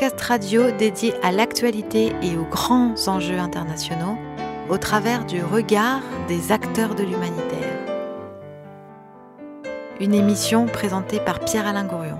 [0.00, 4.16] Podcast radio dédié à l'actualité et aux grands enjeux internationaux
[4.70, 7.76] au travers du regard des acteurs de l'humanitaire.
[10.00, 12.18] Une émission présentée par Pierre-Alain Gourion.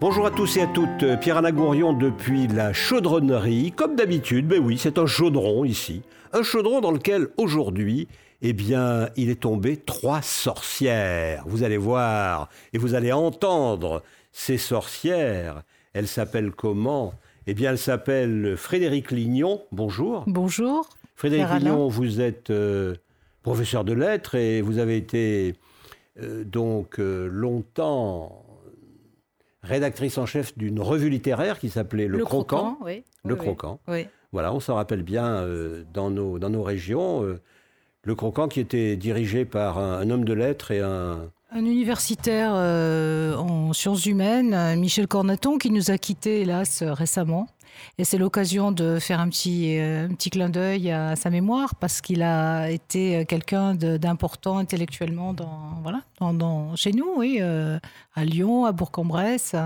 [0.00, 3.72] Bonjour à tous et à toutes, Pierre-Alain Gourion depuis la chaudronnerie.
[3.72, 6.02] Comme d'habitude, ben oui, c'est un chaudron ici.
[6.32, 8.06] Un chaudron dans lequel aujourd'hui
[8.42, 11.42] eh bien, il est tombé trois sorcières.
[11.48, 15.64] Vous allez voir et vous allez entendre ces sorcières.
[15.92, 17.14] Elles s'appellent comment?
[17.46, 19.62] Eh bien, elles s'appellent Frédéric Lignon.
[19.72, 20.24] Bonjour.
[20.26, 20.88] Bonjour.
[21.16, 22.94] Frédéric Lignon, vous êtes euh,
[23.42, 25.54] professeur de lettres et vous avez été
[26.22, 28.44] euh, donc euh, longtemps
[29.62, 32.78] rédactrice en chef d'une revue littéraire qui s'appelait Le, Croquant.
[32.82, 33.04] oui.
[33.24, 33.80] Le Oui, Croquant.
[33.88, 34.06] Oui.
[34.32, 35.44] Voilà, on s'en rappelle bien
[35.92, 37.38] dans, nos, dans nos régions.
[38.04, 41.30] Le Croquant qui était dirigé par un, un homme de lettres et un...
[41.52, 46.92] Un universitaire euh, en sciences humaines, euh, Michel Cornaton, qui nous a quittés, hélas, euh,
[46.92, 47.48] récemment.
[47.98, 52.00] Et c'est l'occasion de faire un petit, un petit clin d'œil à sa mémoire, parce
[52.00, 58.72] qu'il a été quelqu'un d'important intellectuellement dans, voilà, dans, chez nous, oui, à Lyon, à
[58.72, 59.56] Bourg-en-Bresse.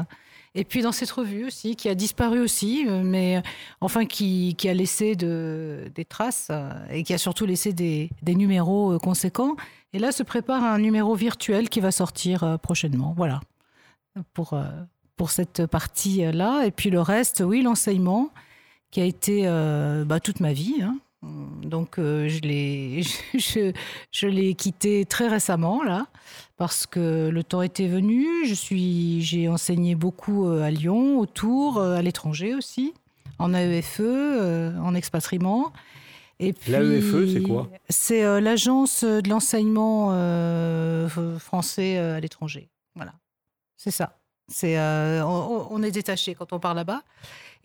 [0.57, 3.41] Et puis dans cette revue aussi, qui a disparu aussi, euh, mais euh,
[3.81, 8.11] enfin qui, qui a laissé de, des traces euh, et qui a surtout laissé des,
[8.25, 9.57] numéros conséquents.
[9.93, 13.15] Et là se prépare un numéro virtuel qui va sortir prochainement.
[13.17, 13.41] Voilà,
[14.33, 14.59] pour,
[15.17, 16.65] pour cette partie-là.
[16.67, 18.31] Et puis le reste, oui, l'enseignement,
[18.91, 19.45] qui a été
[20.05, 20.83] bah, toute ma vie.
[20.83, 20.99] hein.
[21.75, 23.03] Donc euh, je l'ai
[23.35, 23.73] je,
[24.13, 26.07] je l'ai quitté très récemment là
[26.57, 28.47] parce que le temps était venu.
[28.47, 32.95] Je suis j'ai enseigné beaucoup euh, à Lyon, autour, euh, à l'étranger aussi,
[33.41, 35.73] en AEFE, euh, en expatriement.
[36.39, 37.69] Et puis L'AEFE, E, c'est quoi?
[37.89, 41.09] C'est euh, l'agence de l'enseignement euh,
[41.41, 42.69] français à l'étranger.
[42.95, 43.15] Voilà,
[43.77, 44.17] c'est ça.
[44.47, 47.03] C'est euh, on, on est détaché quand on part là-bas.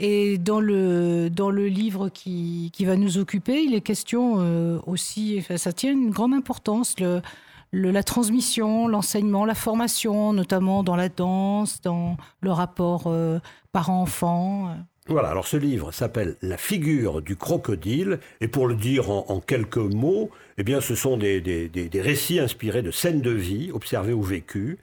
[0.01, 4.79] Et dans le, dans le livre qui, qui va nous occuper, il est question euh,
[4.87, 7.21] aussi, ça tient une grande importance, le,
[7.73, 13.39] la transmission, l'enseignement, la formation, notamment dans la danse, dans le rapport euh,
[13.73, 14.73] parent-enfant.
[15.07, 19.77] Voilà, alors ce livre s'appelle La figure du crocodile, et pour le dire en, quelques
[19.77, 24.13] mots, eh bien ce sont des- des- des récits inspirés de scènes de vie, observées
[24.13, 24.77] ou vécues,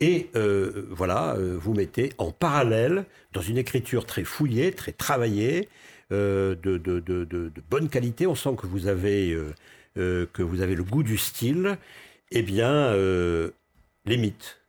[0.00, 5.68] et euh, voilà, euh, vous mettez en parallèle, dans une écriture très fouillée, très travaillée,
[6.12, 9.32] euh, de, de- de- de- de bonne qualité, on sent que vous avez,
[9.96, 11.76] euh, que vous avez le goût du style,
[12.30, 14.60] eh bien, les mythes.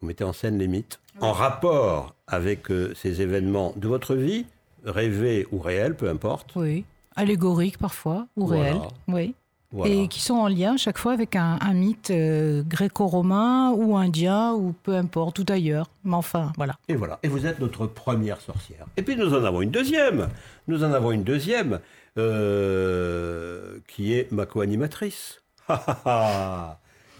[0.00, 4.44] Vous mettez en scène les mythes, en rapport avec ces événements de votre vie,
[4.84, 6.54] rêvés ou réels, peu importe.
[6.56, 6.84] Oui,
[7.14, 8.62] allégorique parfois, ou Voilà.
[8.72, 8.78] réel.
[9.08, 9.34] Oui.
[9.76, 9.94] Voilà.
[9.94, 14.54] Et qui sont en lien chaque fois avec un, un mythe euh, gréco-romain ou indien
[14.54, 15.90] ou peu importe, ou d'ailleurs.
[16.02, 16.76] Mais enfin, voilà.
[16.88, 17.18] Et voilà.
[17.22, 18.86] Et vous êtes notre première sorcière.
[18.96, 20.28] Et puis nous en avons une deuxième.
[20.66, 21.80] Nous en avons une deuxième
[22.16, 25.42] euh, qui est ma co-animatrice.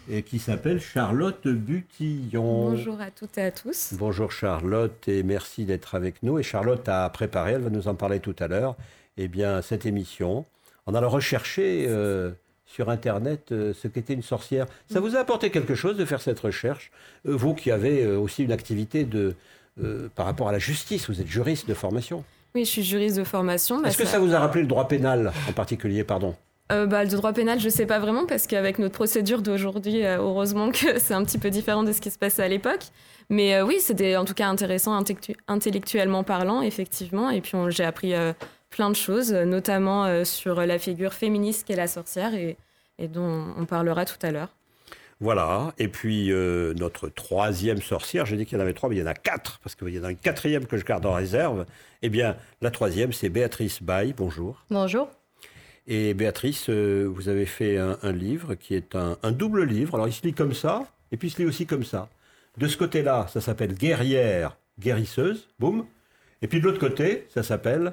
[0.08, 2.70] Et qui s'appelle Charlotte Butillon.
[2.70, 3.92] Bonjour à toutes et à tous.
[3.98, 6.38] Bonjour Charlotte et merci d'être avec nous.
[6.38, 8.76] Et Charlotte a préparé, elle va nous en parler tout à l'heure,
[9.16, 10.46] eh bien cette émission
[10.86, 12.30] en allant rechercher euh,
[12.66, 14.66] sur Internet euh, ce qu'était une sorcière.
[14.92, 16.90] Ça vous a apporté quelque chose de faire cette recherche
[17.26, 19.34] Euh, Vous qui avez euh, aussi une activité de,
[19.82, 22.24] euh, par rapport à la justice, vous êtes juriste de formation.
[22.54, 23.80] Oui, je suis juriste de formation.
[23.80, 26.34] Bah, Est-ce que ça vous a rappelé le droit pénal en particulier Pardon?
[26.72, 30.70] Euh, bah, le droit pénal, je sais pas vraiment parce qu'avec notre procédure d'aujourd'hui, heureusement
[30.72, 32.86] que c'est un petit peu différent de ce qui se passait à l'époque.
[33.30, 37.30] Mais euh, oui, c'était en tout cas intéressant intellectu- intellectuellement parlant, effectivement.
[37.30, 38.32] Et puis j'ai appris euh,
[38.70, 42.56] plein de choses, euh, notamment euh, sur la figure féministe qu'est la sorcière et,
[42.98, 44.50] et dont on parlera tout à l'heure.
[45.18, 48.96] Voilà, et puis euh, notre troisième sorcière, j'ai dit qu'il y en avait trois, mais
[48.96, 51.06] il y en a quatre, parce qu'il y en a une quatrième que je garde
[51.06, 51.64] en réserve.
[52.02, 54.62] Eh bien, la troisième, c'est Béatrice Baye, bonjour.
[54.68, 55.08] Bonjour.
[55.86, 59.94] Et Béatrice, euh, vous avez fait un, un livre qui est un, un double livre.
[59.94, 62.10] Alors, il se lit comme ça, et puis il se lit aussi comme ça.
[62.58, 65.86] De ce côté-là, ça s'appelle Guerrière, guérisseuse, boum.
[66.42, 67.92] Et puis de l'autre côté, ça s'appelle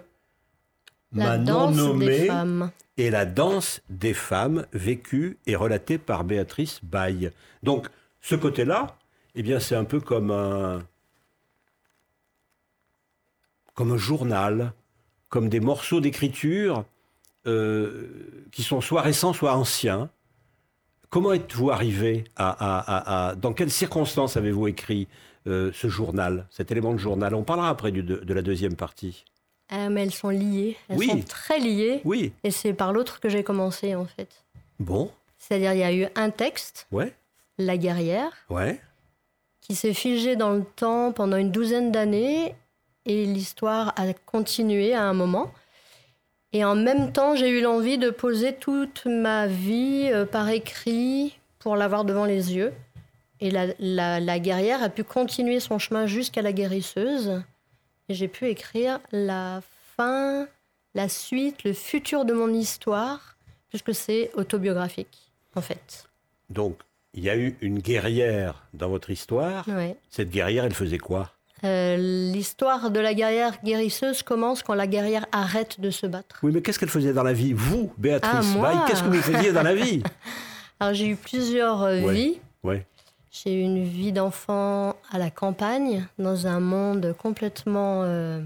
[1.14, 2.72] Ma des femmes.
[2.98, 7.32] et la danse des femmes vécue et relatée par Béatrice Baye.
[7.64, 7.88] Donc,
[8.22, 8.96] ce côté-là,
[9.36, 10.84] eh bien, c'est un peu comme un,
[13.74, 14.74] comme un journal,
[15.30, 16.86] comme des morceaux d'écriture
[17.48, 20.10] euh, qui sont soit récents, soit anciens.
[21.10, 25.08] Comment êtes-vous arrivé à, à- à- à- Dans quelles circonstances avez-vous écrit
[25.48, 27.36] euh, ce journal, cet élément de journal?
[27.36, 29.26] On parlera après du- de, de la deuxième partie.
[29.74, 30.78] Euh, mais elles sont liées.
[30.90, 31.08] Elles Oui.
[31.10, 32.02] sont très liées.
[32.06, 32.32] Oui.
[32.44, 34.30] Et c'est par l'autre que j'ai commencé, en fait.
[34.80, 35.10] Bon.
[35.40, 37.14] C'est-à-dire, il y a eu un texte, Ouais.
[37.58, 38.80] La guerrière, Ouais.
[39.62, 42.56] qui s'est figé dans le temps pendant une douzaine d'années
[43.06, 45.52] et l'histoire a continué à un moment.
[46.52, 51.38] Et en même temps, j'ai eu l'envie de poser toute ma vie euh, par écrit
[51.60, 52.74] pour l'avoir devant les yeux.
[53.40, 57.42] Et la, la- la guerrière a pu continuer son chemin jusqu'à la guérisseuse.
[58.10, 59.62] Et j'ai pu écrire la
[59.98, 60.48] fin,
[60.94, 63.38] la suite, le futur de mon histoire,
[63.70, 66.06] puisque c'est autobiographique, en fait.
[66.50, 66.78] Donc,
[67.14, 69.68] il y a eu une guerrière dans votre histoire.
[69.68, 69.96] Ouais.
[70.10, 71.32] Cette guerrière, elle faisait quoi?
[71.64, 71.96] Euh,
[72.34, 76.40] L'histoire de la guerrière guérisseuse commence quand la guerrière arrête de se battre.
[76.44, 77.54] Oui, mais qu'est-ce qu'elle faisait dans la vie?
[77.54, 80.04] Vous, Béatrice Ah, qu'est-ce que vous faisiez dans la vie?
[80.82, 82.14] Alors j'ai eu plusieurs euh, Ouais.
[82.14, 82.40] vies.
[82.64, 82.86] Ouais.
[83.34, 88.40] J'ai eu une vie d'enfant à la campagne, dans un monde complètement euh,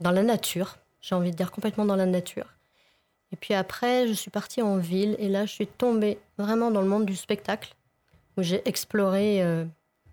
[0.00, 0.76] dans la nature.
[1.00, 2.44] J'ai envie de dire complètement dans la nature.
[3.32, 6.82] Et puis après, je suis partie en ville et là, je suis tombée vraiment dans
[6.82, 7.74] le monde du spectacle,
[8.36, 9.64] où j'ai exploré euh,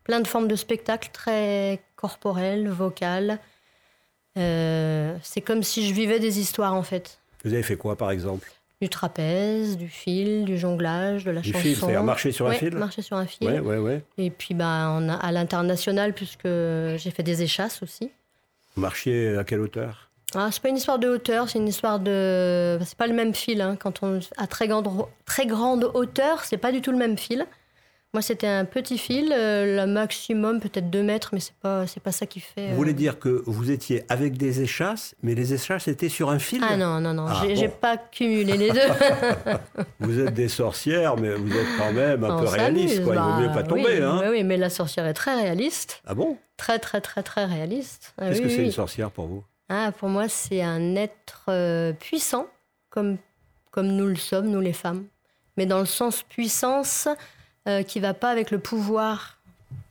[0.06, 3.38] plein de formes de spectacle très corporelles, vocales.
[4.38, 7.20] Euh, c'est comme si je vivais des histoires en fait.
[7.44, 8.50] Vous avez fait quoi, par exemple?
[8.80, 11.62] Du trapèze, du fil, du jonglage, de la Du chanson.
[11.64, 13.48] fil, c'est-à-dire marcher sur un Ouais, fil marcher sur un fil.
[13.48, 14.04] Ouais, ouais, ouais.
[14.20, 18.12] Et puis bah, on a, à l'international, puisque j'ai fait des échasses aussi.
[18.76, 20.12] Vous marchiez à quelle hauteur?
[20.36, 22.78] Ah, c'est pas une histoire de hauteur, c'est une histoire de.
[22.86, 23.62] C'est pas le même fil.
[23.62, 23.78] hein.
[23.80, 24.88] Quand on à très grande,
[25.26, 27.46] très grande hauteur, c'est pas du tout le même fil.
[28.14, 32.00] Moi, c'était un petit fil, euh, le maximum peut-être 2 mètres, mais c'est pas, c'est
[32.02, 32.68] pas ça qui fait.
[32.68, 36.30] Vous euh, voulez dire que vous étiez avec des échasses, mais les échasses étaient sur
[36.30, 37.74] un fil Ah non, non, non, Ah, j'ai bon.
[37.82, 38.80] pas cumulé les deux.
[40.00, 43.04] Vous êtes des sorcières, mais vous êtes quand même un On peu réaliste.
[43.04, 43.14] Quoi.
[43.16, 43.84] Il vaut bah, mieux pas tomber.
[43.86, 44.20] oui, hein.
[44.22, 46.02] bah oui, mais la sorcière est très réaliste.
[46.06, 46.38] Ah bon?
[46.56, 48.14] Très, très, très, très réaliste.
[48.18, 48.66] Ah Qu'est-ce oui, que c'est oui.
[48.66, 49.44] une sorcière pour vous?
[49.70, 52.48] Ah, pour moi, c'est un être euh, puissant,
[52.90, 53.18] comme,
[53.72, 55.04] comme nous le sommes, nous les femmes.
[55.58, 57.10] Mais dans le sens puissance
[57.68, 59.38] euh, qui va pas avec le pouvoir.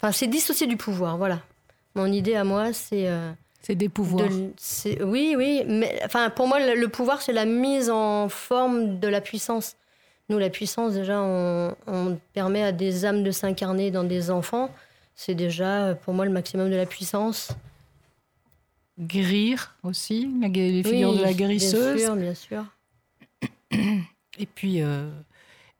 [0.00, 1.40] Enfin, c'est dissocié du pouvoir, voilà.
[1.94, 3.08] Mon idée à moi, c'est...
[3.08, 3.30] euh,
[3.62, 4.28] C'est des pouvoirs.
[4.28, 8.98] de- oui, oui, mais enfin, pour moi, le, le pouvoir, c'est la mise en forme
[9.00, 9.76] de la puissance.
[10.28, 14.70] Nous, la puissance, déjà, on, on permet à des âmes de s'incarner dans des enfants.
[15.14, 17.50] C'est déjà, pour moi, le maximum de la puissance.
[18.98, 22.00] Guérir aussi, la les figures Oui, de la Bien guérisseuse.
[22.00, 22.64] sûr, bien sûr.
[24.38, 25.08] Et puis, euh,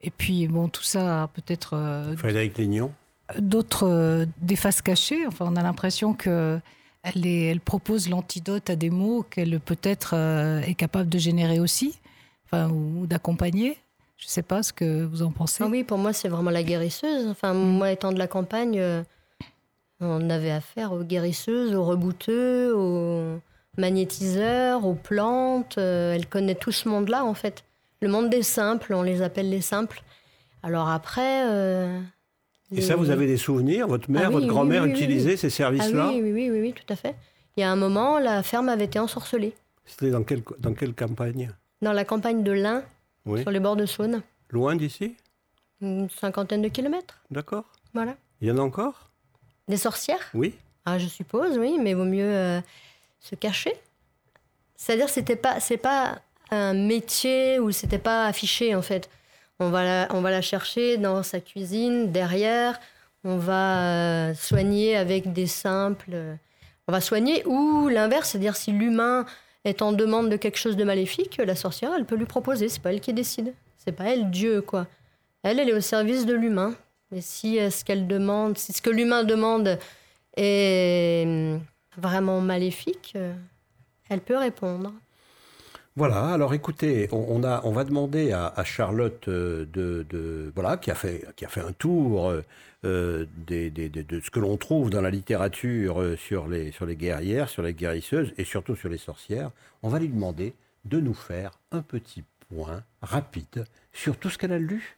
[0.01, 2.91] et puis bon, tout ça a peut-être euh, Frédéric Lignon
[3.39, 5.25] d'autres euh, des faces cachées.
[5.27, 6.59] Enfin, on a l'impression que
[7.03, 11.59] elle, est- elle propose l'antidote à des mots qu'elle peut-être euh, est capable de générer
[11.59, 11.99] aussi,
[12.45, 13.77] enfin, ou, d'accompagner.
[14.17, 15.63] Je ne sais pas ce que vous en pensez.
[15.63, 17.27] Ah oui, pour moi, c'est vraiment la guérisseuse.
[17.27, 19.03] Enfin, moi, étant de la campagne, euh,
[19.99, 23.39] on avait affaire aux guérisseuses, aux rebouteux, aux
[23.77, 25.77] magnétiseurs, aux plantes.
[25.77, 27.63] euh, elle connaît tout ce monde-là, en fait.
[28.01, 30.01] Le monde des simples, on les appelle les simples.
[30.63, 31.45] Alors après...
[31.49, 31.99] euh,
[32.71, 35.37] Et ça, vous avez des souvenirs Votre mère, Ah oui, votre oui, grand-mère oui, oui.
[35.37, 37.15] ces Ah services-là oui, oui, oui, oui, oui, tout à fait.
[37.55, 39.53] Il y a un moment, la ferme avait été ensorcelée.
[39.85, 41.49] C'était dans quelle, dans quelle campagne?
[41.81, 42.83] Dans la campagne de l'Ain,
[43.25, 44.21] sur les bords de Saône.
[44.51, 45.15] Loin d'ici?
[45.81, 47.65] Une cinquantaine de kilomètres, D'accord.
[47.93, 48.15] voilà.
[48.41, 49.09] Il y en a encore?
[49.67, 50.29] Des sorcières?
[50.33, 50.55] Oui.
[50.85, 52.61] Ah, je suppose, oui, mais vaut mieux euh,
[53.19, 53.73] se cacher.
[54.75, 56.19] C'est-à-dire, c'était pas, c'est pas
[56.51, 59.09] un métier où c'était pas affiché en fait.
[59.59, 62.79] On va la, on va la chercher dans sa cuisine, derrière.
[63.23, 66.11] On va euh, soigner avec des simples.
[66.13, 66.35] euh,
[66.87, 69.25] on va soigner ou l'inverse, c'est-à-dire si l'humain
[69.65, 72.69] est en demande de quelque chose de maléfique, la sorcière, elle peut lui proposer.
[72.69, 73.53] C'est pas elle qui décide.
[73.77, 74.87] C'est pas elle Dieu quoi.
[75.43, 76.75] Elle, elle est au service de l'humain.
[77.13, 79.79] Et si euh, ce qu'elle demande, si ce que l'humain demande
[80.35, 81.61] est hum,
[81.97, 83.17] vraiment maléfique,
[84.09, 84.93] elle peut répondre.
[85.97, 90.51] Voilà, alors écoutez, on, on a, on va demander à, à Charlotte euh, de, de-
[90.53, 92.43] voilà, qui a fait, qui a fait un tour euh,
[92.85, 96.85] euh, des- des- des- de ce que l'on trouve dans la littérature sur, les, sur
[96.85, 99.49] les guerrières, sur les guérisseuses et surtout sur les sorcières.
[99.81, 100.53] On va lui demander
[100.85, 102.23] de nous faire un petit
[102.53, 104.97] point rapide sur tout ce qu'elle a lu.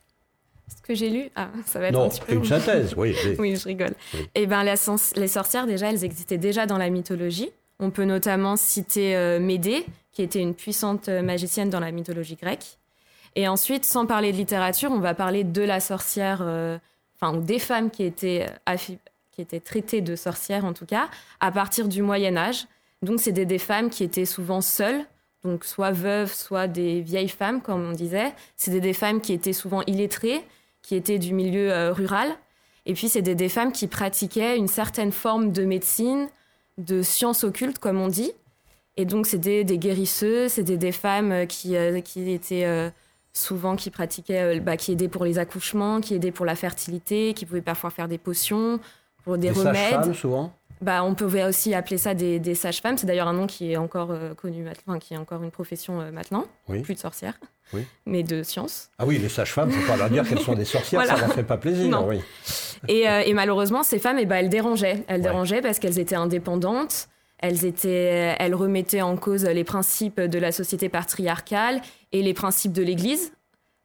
[0.67, 3.15] Ce que j'ai lu, ah, ça va être un petit peu une synthèse, oui.
[3.39, 3.93] Oui, je rigole.
[4.13, 4.29] Oui.
[4.35, 7.49] Eh sens- les sorcières, déjà, elles existaient déjà dans la mythologie.
[7.79, 12.35] On peut notamment citer euh, Médée, qui était une puissante euh, magicienne dans la mythologie
[12.35, 12.77] grecque.
[13.35, 16.77] Et ensuite, sans parler de littérature, on va parler de la sorcière, euh,
[17.15, 18.47] enfin, ou des femmes qui étaient,
[19.31, 21.09] qui étaient traitées de sorcières, en tout cas,
[21.39, 22.65] à partir du Moyen-Âge.
[23.01, 25.05] Donc, c'était des femmes qui étaient souvent seules,
[25.43, 28.33] donc soit veuves, soit des vieilles femmes, comme on disait.
[28.57, 30.45] C'était des femmes qui étaient souvent illettrées,
[30.81, 32.29] qui étaient du milieu rural.
[32.85, 36.27] Et puis, c'était des femmes qui pratiquaient une certaine forme de médecine,
[36.79, 38.31] de sciences occultes, comme on dit.
[38.97, 42.89] Et donc, c'était des guérisseuses, c'était des femmes euh, qui, euh, qui étaient euh,
[43.33, 47.45] souvent, qui pratiquaient, bah, qui aidaient pour les accouchements, qui aidaient pour la fertilité, qui
[47.45, 48.79] pouvaient parfois faire des potions.
[49.23, 50.13] pour des, Des remèdes.
[50.13, 52.97] souvent Bah, on pouvait aussi appeler ça des, des sages-femmes.
[52.97, 56.01] C'est d'ailleurs un nom qui est encore euh, connu maintenant, qui est encore une profession
[56.01, 56.45] euh, maintenant.
[56.67, 56.81] Oui.
[56.81, 57.39] Plus de sorcières,
[57.73, 57.85] Oui.
[58.05, 58.89] mais de science.
[58.97, 61.15] Ah oui, les sages-femmes, faut pas leur dire qu'elles sont des sorcières, Voilà.
[61.19, 61.87] ça leur fait pas plaisir.
[61.89, 62.07] Non.
[62.07, 62.19] Oui.
[62.87, 65.03] Et, euh, et malheureusement, ces femmes, eh ben, elles dérangeaient.
[65.07, 65.21] Elles Ouais.
[65.23, 67.07] dérangeaient parce qu'elles étaient indépendantes.
[67.37, 72.73] Elles, étaient, elles remettaient en cause les principes de la société patriarcale et les principes
[72.73, 73.31] de l'Église.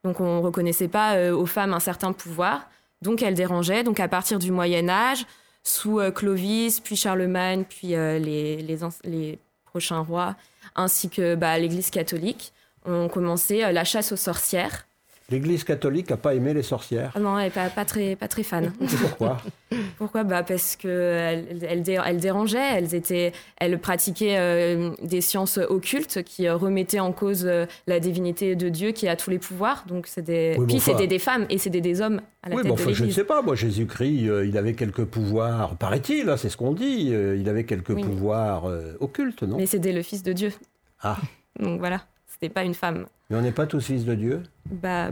[0.03, 2.69] Donc on ne reconnaissait pas euh, aux femmes un certain pouvoir.
[3.03, 3.85] Donc elles dérangeaient.
[3.85, 5.25] Donc à partir du Moyen Âge,
[5.63, 10.35] sous euh, Clovis, puis Charlemagne, puis les, les, anci- les prochains rois,
[10.75, 12.53] ainsi que bah, l'Église catholique,
[12.85, 14.87] ont commencé euh, la chasse aux sorcières.
[15.31, 17.11] L'Église catholique n'a pas aimé les sorcières.
[17.15, 18.75] Ah non, elle n'est pas, pas, très, pas très fan.
[19.01, 19.39] Pourquoi?
[19.97, 20.23] Pourquoi?
[20.23, 26.23] Bah Parce qu'elles elles, dé- elles dérangeaient, elles, étaient, elles pratiquaient euh, des sciences occultes
[26.25, 29.85] qui euh, remettaient en cause euh, la divinité de Dieu qui a tous les pouvoirs.
[29.89, 30.51] Donc c'est des...
[30.59, 32.69] Oui, bon, Puis enfin- c'était des femmes et c'était des hommes à la Oui, tête
[32.69, 33.41] bon, de enfin, je ne sais pas.
[33.41, 37.13] Moi, Jésus-Christ, euh, il avait quelques pouvoirs, paraît-il, hein, c'est ce qu'on dit.
[37.39, 39.57] il avait quelques Oui, pouvoirs occultes, non?
[39.57, 40.53] Mais c'était le fils de Dieu.
[41.01, 41.17] Ah,
[41.59, 42.03] Donc voilà,
[42.35, 43.07] c'était pas une femme.
[43.31, 45.09] mais on n'est pas tous fils de Dieu Bah,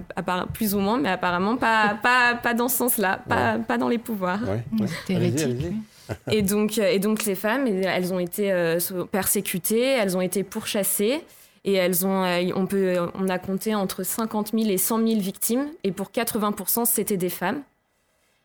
[0.53, 3.99] plus ou moins, mais apparemment pas, pas, pas dans ce sens-là, pas, pas dans les
[3.99, 4.41] pouvoirs.
[4.43, 4.63] Ouais,
[5.09, 5.13] Allez-y,
[5.43, 5.73] hérétique.
[6.31, 8.79] Et donc, euh, et donc les femmes, elles ont été euh,
[9.11, 11.23] persécutées, elles ont été pourchassées.
[11.65, 15.21] Et elles ont, euh, on, peut, on a compté entre 50 000 et 100 000
[15.21, 15.67] victimes.
[15.85, 17.63] Et pour 80%, c'était des femmes.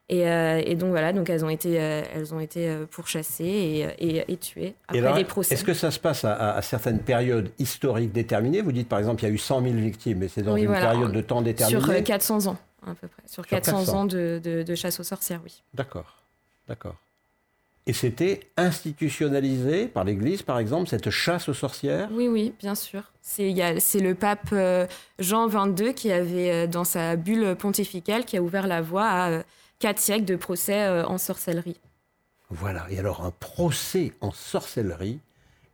[0.09, 3.43] Et, euh, et donc voilà, donc elles ont été, euh, elles ont été euh, pourchassées
[3.43, 3.81] et,
[4.17, 5.53] et- et tuées après alors, des procès.
[5.53, 8.61] Est-ce que ça se passe à, à- à certaines périodes historiques déterminées?
[8.61, 10.61] Vous dites par exemple, il y a eu 100 000 victimes, et c'est dans Oui,
[10.61, 10.91] une voilà.
[10.91, 13.21] période de temps déterminée Sur euh, 400 ans, à peu près.
[13.25, 13.97] Sur 400, 400.
[13.99, 15.61] ans de, de- de chasse aux sorcières, oui.
[15.73, 16.23] D'accord,
[16.69, 16.95] d'accord.
[17.85, 22.09] Et c'était institutionnalisé par l'Église, par exemple, cette chasse aux sorcières?
[22.11, 23.01] Oui, oui, bien sûr.
[23.21, 24.53] C'est le pape
[25.19, 29.43] Jean XXII qui avait, dans sa bulle pontificale, qui a ouvert la voie à
[29.79, 31.79] quatre siècles de procès euh, en sorcellerie.
[32.49, 32.85] Voilà.
[32.89, 35.19] Et alors, un procès en sorcellerie,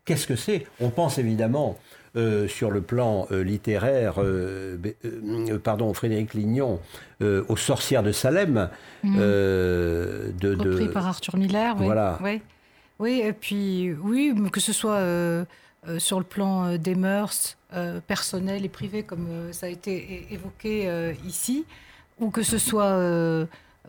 [0.06, 0.66] qu'est-ce que c'est?
[0.80, 1.78] On pense évidemment
[2.16, 6.80] euh, sur le plan euh, littéraire, euh, euh, pardon, Frédéric Lignon,
[7.22, 8.70] euh, aux sorcières de Salem,
[9.04, 9.16] Mmh.
[9.20, 11.76] euh, de, de- repris par Arthur Miller.
[11.80, 11.86] Oui.
[11.86, 12.18] Voilà.
[12.24, 12.42] Oui,
[13.00, 15.44] oui et puis oui, que ce soit euh,
[15.88, 19.70] euh, sur le plan euh, des mœurs euh, personnelles et privées, comme euh, ça a
[19.70, 21.66] été évoqué euh, ici,
[22.20, 22.94] ou que ce soit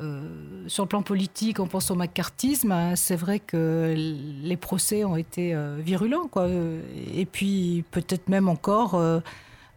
[0.00, 5.04] euh, sur le plan politique, on pense au macartisme, hein, c'est vrai que les procès
[5.04, 6.42] ont été euh, virulents, quoi.
[6.42, 6.80] Euh,
[7.14, 9.20] Et puis peut-être même encore, euh,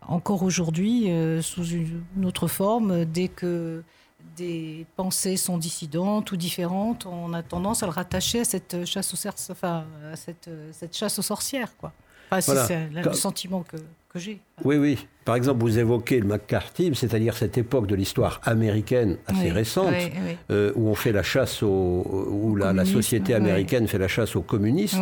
[0.08, 1.10] encore aujourd'hui,
[1.42, 3.84] sous une autre forme, dès que
[4.36, 9.14] des pensées sont dissidentes ou différentes, on a tendance à le rattacher à cette chasse
[9.14, 11.76] aux, cer- enfin, à cette, cette chasse aux sorcières.
[11.78, 11.92] Quoi.
[12.32, 12.66] Enfin, Voilà.
[12.66, 13.78] c'est le sentiment que,
[14.18, 14.40] que j'ai.
[14.64, 15.08] Oui, oui.
[15.26, 19.94] Par exemple, vous évoquez le McCarthy, c'est-à-dire cette époque de l'histoire américaine assez Oui, récente,
[19.98, 20.38] oui, oui.
[20.52, 24.42] euh, où on fait la chasse aux, où la, société américaine fait la chasse aux
[24.42, 24.98] communistes.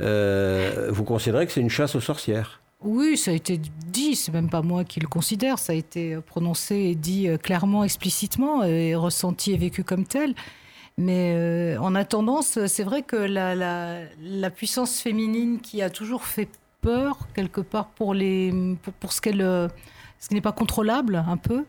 [0.00, 2.60] Euh, vous considérez que c'est une chasse aux sorcières?
[2.82, 6.16] Oui, ça a été dit, c'est même pas moi qui le considère, ça a été
[6.26, 10.34] prononcé et dit euh, clairement, explicitement, et ressenti et vécu comme tel.
[10.96, 15.90] Mais euh, en attendant, c'est c'est vrai que la, la, la puissance féminine qui a
[15.90, 16.48] toujours fait
[16.80, 19.68] peur, quelque part, pour, les, pour, pour ce qu'elle, euh,
[20.18, 21.64] ce qui n'est pas contrôlable, un peu,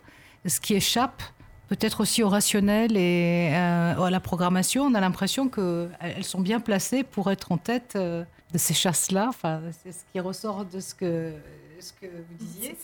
[0.45, 1.21] ce qui échappe
[1.67, 6.59] peut-être aussi au rationnel et euh, à la programmation, on a l'impression qu'elles sont bien
[6.59, 9.27] placées pour être en tête euh, de ces chasses-là.
[9.29, 11.31] Enfin, c'est ce qui ressort de ce que,
[11.79, 12.75] ce que vous disiez.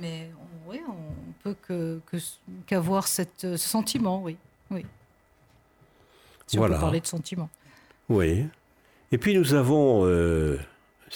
[0.00, 0.28] Mais
[0.66, 2.16] on, oui, on peut que, que-
[2.66, 4.36] qu'avoir cette, ce sentiment, oui.
[4.72, 4.84] oui.
[6.48, 6.76] Si on Voilà.
[6.76, 7.48] peut parler de sentiment.
[8.08, 8.46] Oui.
[9.12, 10.58] Et puis nous avons, euh,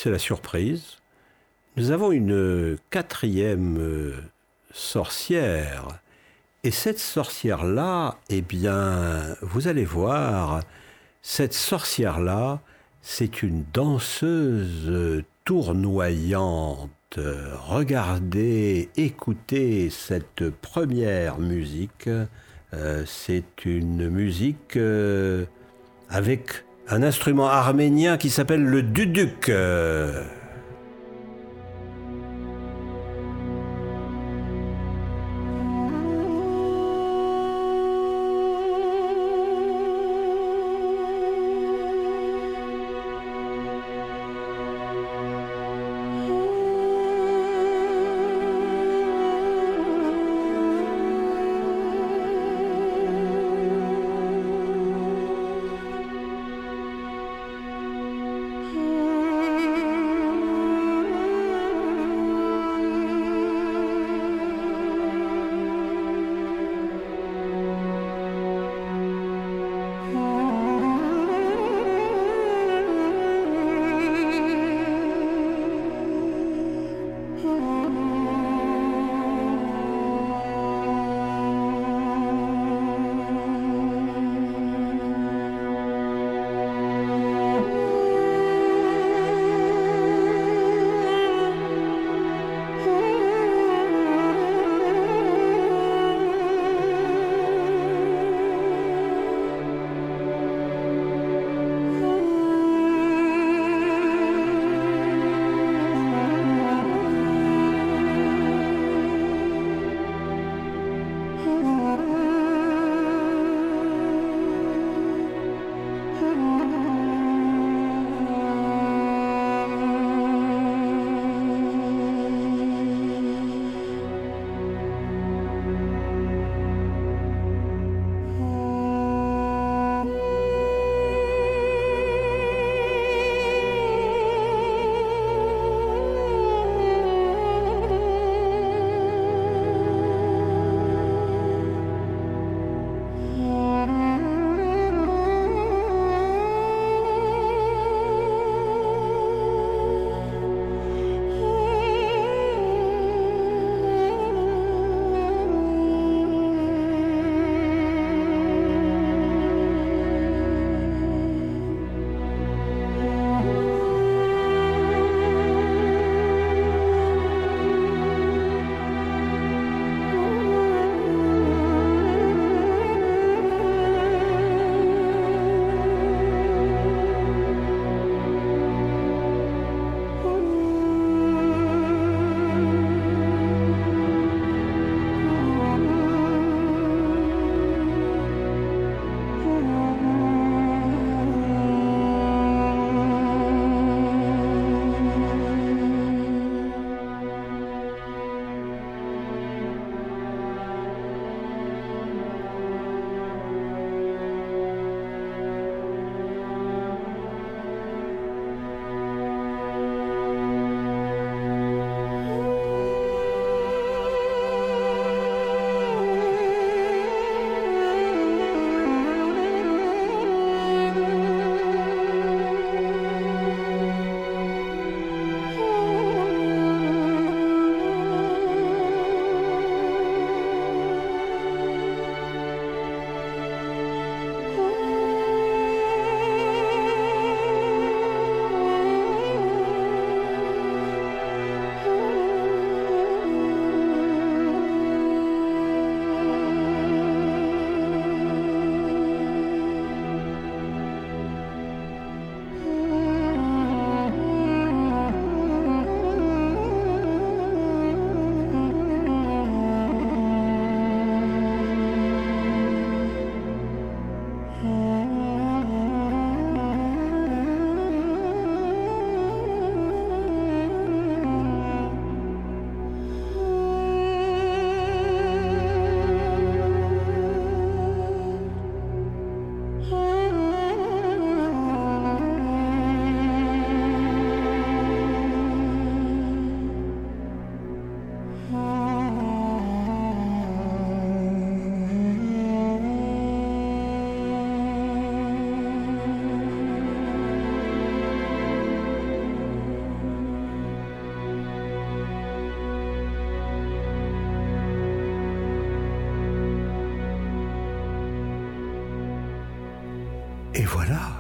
[0.01, 0.99] c'est la surprise,
[1.77, 4.15] nous avons une quatrième euh,
[4.71, 5.89] sorcière.
[6.63, 10.61] Et cette sorcière-là, eh bien, vous allez voir,
[11.21, 12.61] cette sorcière-là,
[13.03, 17.19] c'est une danseuse tournoyante.
[17.67, 22.09] Regardez, écoutez cette première musique.
[22.73, 25.45] Euh, c'est une musique euh,
[26.09, 29.51] avec un instrument arménien qui s'appelle le duduk.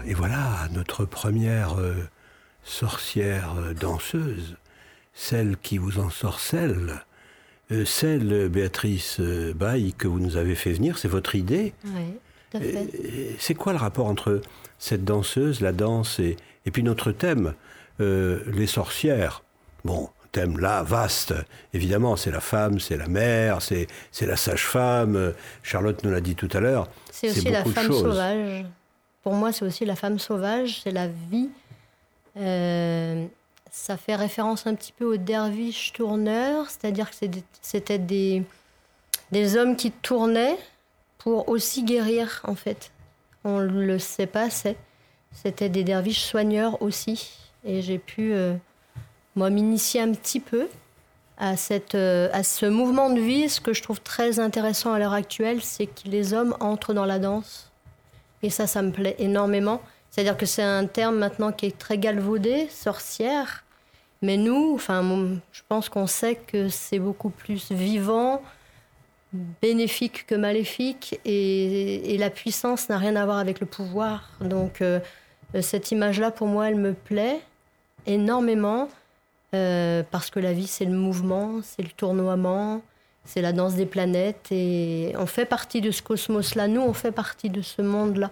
[0.08, 1.94] Et voilà notre première euh,
[2.64, 4.56] sorcière euh, danseuse,
[5.12, 7.04] celle qui vous ensorcelle,
[7.70, 12.14] euh, celle, Béatrice Baye, que vous nous avez fait venir, c'est votre idée Oui,
[12.50, 13.36] tout à fait.
[13.38, 14.40] C'est quoi le rapport entre
[14.78, 17.52] cette danseuse, la danse et, et puis notre thème,
[17.98, 19.42] les sorcières?
[19.84, 21.34] Bon, thème là vaste.
[21.74, 23.86] Évidemment, c'est la femme, c'est la mère, c'est
[24.22, 25.34] la sage-femme.
[25.62, 26.88] Charlotte nous l'a dit tout à l'heure.
[27.10, 28.64] C'est aussi la femme sauvage.
[29.22, 31.50] Pour moi, c'est aussi la femme sauvage, c'est la vie.
[32.36, 33.26] Euh,
[33.70, 37.16] ça fait référence un petit peu aux derviches tourneurs, c'est-à-dire que
[37.60, 38.42] c'était des,
[39.32, 40.58] des hommes qui tournaient
[41.18, 42.90] pour aussi guérir, en fait.
[43.44, 47.36] On ne le sait pas, c'était des derviches soigneurs aussi.
[47.64, 48.54] Et j'ai pu euh,
[49.36, 50.68] moi, m'initier un petit peu
[51.38, 53.48] à, cette, euh, à ce mouvement de vie.
[53.48, 57.04] Ce que je trouve très intéressant à l'heure actuelle, c'est que les hommes entrent dans
[57.04, 57.67] la danse.
[58.42, 59.80] Et ça, ça me plaît énormément.
[60.10, 63.64] C'est-à-dire que c'est un terme maintenant qui est très galvaudé, sorcière.
[64.22, 65.02] Mais nous, enfin,
[65.52, 68.42] je pense qu'on sait que c'est beaucoup plus vivant,
[69.32, 74.30] bénéfique que maléfique, et, la puissance n'a rien à voir avec le pouvoir.
[74.40, 74.98] Donc, euh,
[75.60, 77.40] cette image-là, pour moi, elle me plaît
[78.06, 78.88] énormément.
[79.54, 82.82] Euh, parce que la vie, c'est le mouvement, c'est le tournoiement,
[83.28, 86.66] c'est la danse des planètes, et on fait partie de ce cosmos-là.
[86.66, 88.30] Nous, on fait partie de ce monde-là.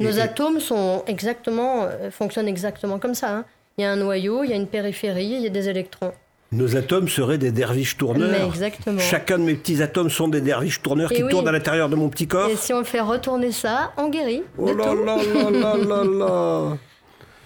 [0.00, 3.36] Nos atomes sont exactement, euh, fonctionnent exactement comme ça.
[3.36, 3.44] Hein.
[3.78, 6.12] Il y a un noyau, il y a une périphérie, il y a des électrons.
[6.50, 8.44] Nos atomes seraient des derviches tourneurs.
[8.44, 8.98] exactement.
[8.98, 12.08] Chacun de mes petits atomes sont des derviches tourneurs qui tournent à l'intérieur de mon
[12.08, 12.48] petit corps.
[12.48, 14.42] Et si on fait retourner ça, on guérit.
[14.58, 16.78] Oh là là là là là là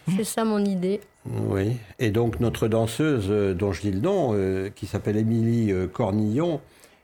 [0.17, 1.01] C'est ça mon idée.
[1.31, 5.73] Oui, et donc notre danseuse, euh, dont je dis le nom, euh, qui s'appelle Émilie
[5.73, 6.61] euh, Cornillon,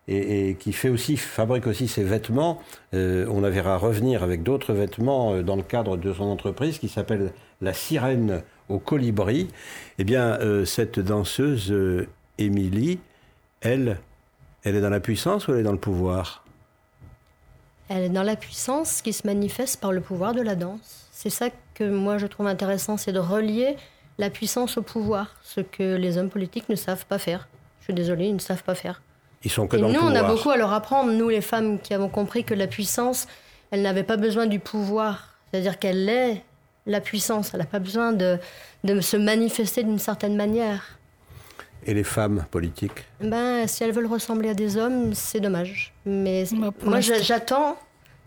[0.07, 2.61] et, qui fabrique aussi ses vêtements.
[2.93, 7.33] on la verra revenir avec d'autres vêtements dans le cadre de son entreprise qui s'appelle
[7.63, 9.49] La Sirène au Colibri.
[9.99, 11.75] Eh bien, cette danseuse,
[12.37, 12.99] Émilie,
[13.63, 13.97] elle,
[14.63, 16.45] elle est dans la puissance ou elle est dans le pouvoir?
[17.89, 21.09] Elle est dans la puissance qui se manifeste par le pouvoir de la danse.
[21.13, 23.77] C'est ça que moi je trouve intéressant, c'est de relier
[24.18, 27.48] la puissance au pouvoir, ce que les hommes politiques ne savent pas faire.
[27.81, 29.03] Je suis désolée, ils ne savent pas faire.
[29.44, 31.92] Ils sont que Et nous, on a beaucoup à leur apprendre, nous les femmes qui
[31.92, 33.27] avons compris que la puissance,
[33.70, 35.37] elle n'avait pas besoin du pouvoir.
[35.50, 36.42] C'est-à-dire qu'elle est
[36.87, 38.38] la puissance, elle n'a pas besoin de,
[38.85, 40.98] de se manifester d'une certaine manière.
[41.87, 43.05] Et les femmes politiques?
[43.20, 45.92] Ben, Si elles veulent ressembler à des hommes, c'est dommage.
[46.07, 46.44] Mais
[46.83, 47.77] moi, j'attends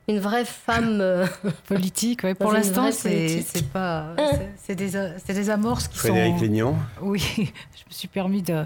[0.07, 1.27] une vraie femme euh,
[1.67, 2.23] politique.
[2.23, 2.33] Ouais.
[2.33, 3.43] Pour l'instant, c'est
[3.73, 4.15] pas,
[4.57, 4.91] c'est des,
[5.33, 6.43] des, amorces qui Frédéric sont.
[6.43, 6.75] Lignon.
[7.01, 8.65] Oui, je me suis permis de,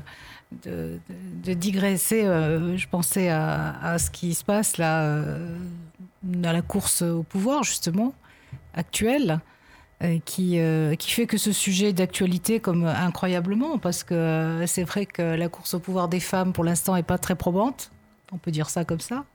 [0.64, 1.00] de,
[1.44, 2.26] de digresser.
[2.26, 5.58] Euh, je pensais à, à, ce qui se passe là, euh,
[6.44, 8.14] à la course au pouvoir justement
[8.74, 9.40] actuelle.
[10.26, 10.60] Qui,
[10.98, 15.48] qui fait que ce sujet est d'actualité comme incroyablement, parce que c'est vrai que la
[15.48, 17.92] course au pouvoir des femmes, pour l'instant, n'est pas très probante.
[18.32, 19.26] On peut dire ça comme ça.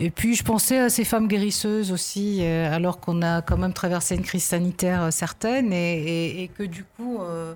[0.00, 3.72] Et puis je pensais à ces femmes guérisseuses aussi, euh, alors qu'on a quand même
[3.72, 5.72] traversé une crise sanitaire euh, certaine.
[5.72, 7.54] Et, que du coup euh,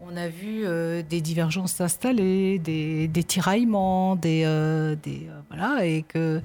[0.00, 0.64] on a vu
[1.04, 4.44] des divergences s'installer, des, tiraillements, des,
[5.02, 6.40] des voilà, et que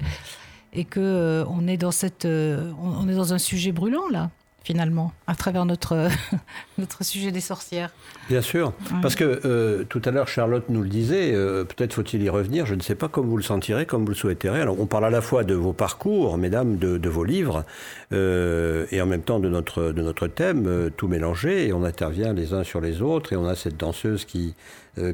[0.74, 4.30] et que on est dans cette on est dans un sujet brûlant là
[4.68, 6.08] finalement, à travers notre,
[6.78, 7.90] notre sujet des sorcières.
[8.28, 12.22] Bien sûr, parce que euh, tout à l'heure Charlotte nous le disait, euh, peut-être faut-il
[12.22, 14.60] y revenir, je ne sais pas comme vous le sentirez, comme vous le souhaiterez.
[14.60, 17.64] Alors on parle à la fois de vos parcours, mesdames, de, vos livres,
[18.12, 22.34] euh, et en même temps de notre, de notre thème, tout mélangé, et on intervient
[22.34, 24.54] les uns sur les autres, et on a cette danseuse qui,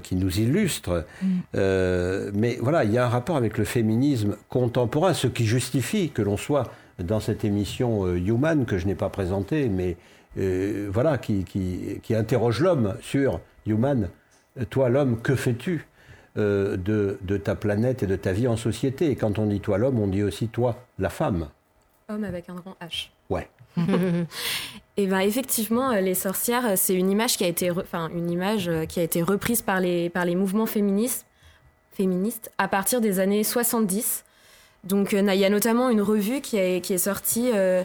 [0.02, 1.04] qui nous illustre.
[1.22, 1.26] Mm.
[2.34, 6.22] mais voilà, il y a un rapport avec le féminisme contemporain, ce qui justifie que
[6.22, 9.96] l'on soit dans cette émission euh, Human que je n'ai pas présentée, mais
[10.38, 14.08] euh, voilà, qui, qui, interroge l'homme sur Human.
[14.70, 15.86] Toi, l'homme, que fais-tu
[16.36, 19.10] euh, de, de, ta planète et de ta vie en société?
[19.10, 21.48] Et quand on dit toi, l'homme, on dit aussi toi, la femme.
[22.08, 23.08] Homme avec un grand H.
[23.30, 23.48] Ouais.
[24.96, 29.00] et ben effectivement, les sorcières, c'est une image qui a été, enfin une image qui
[29.00, 31.26] a été reprise par les par les mouvements féministes,
[31.92, 34.23] féministes à partir des années 70
[34.84, 37.82] donc, euh, il y a notamment une revue qui est, sortie, euh,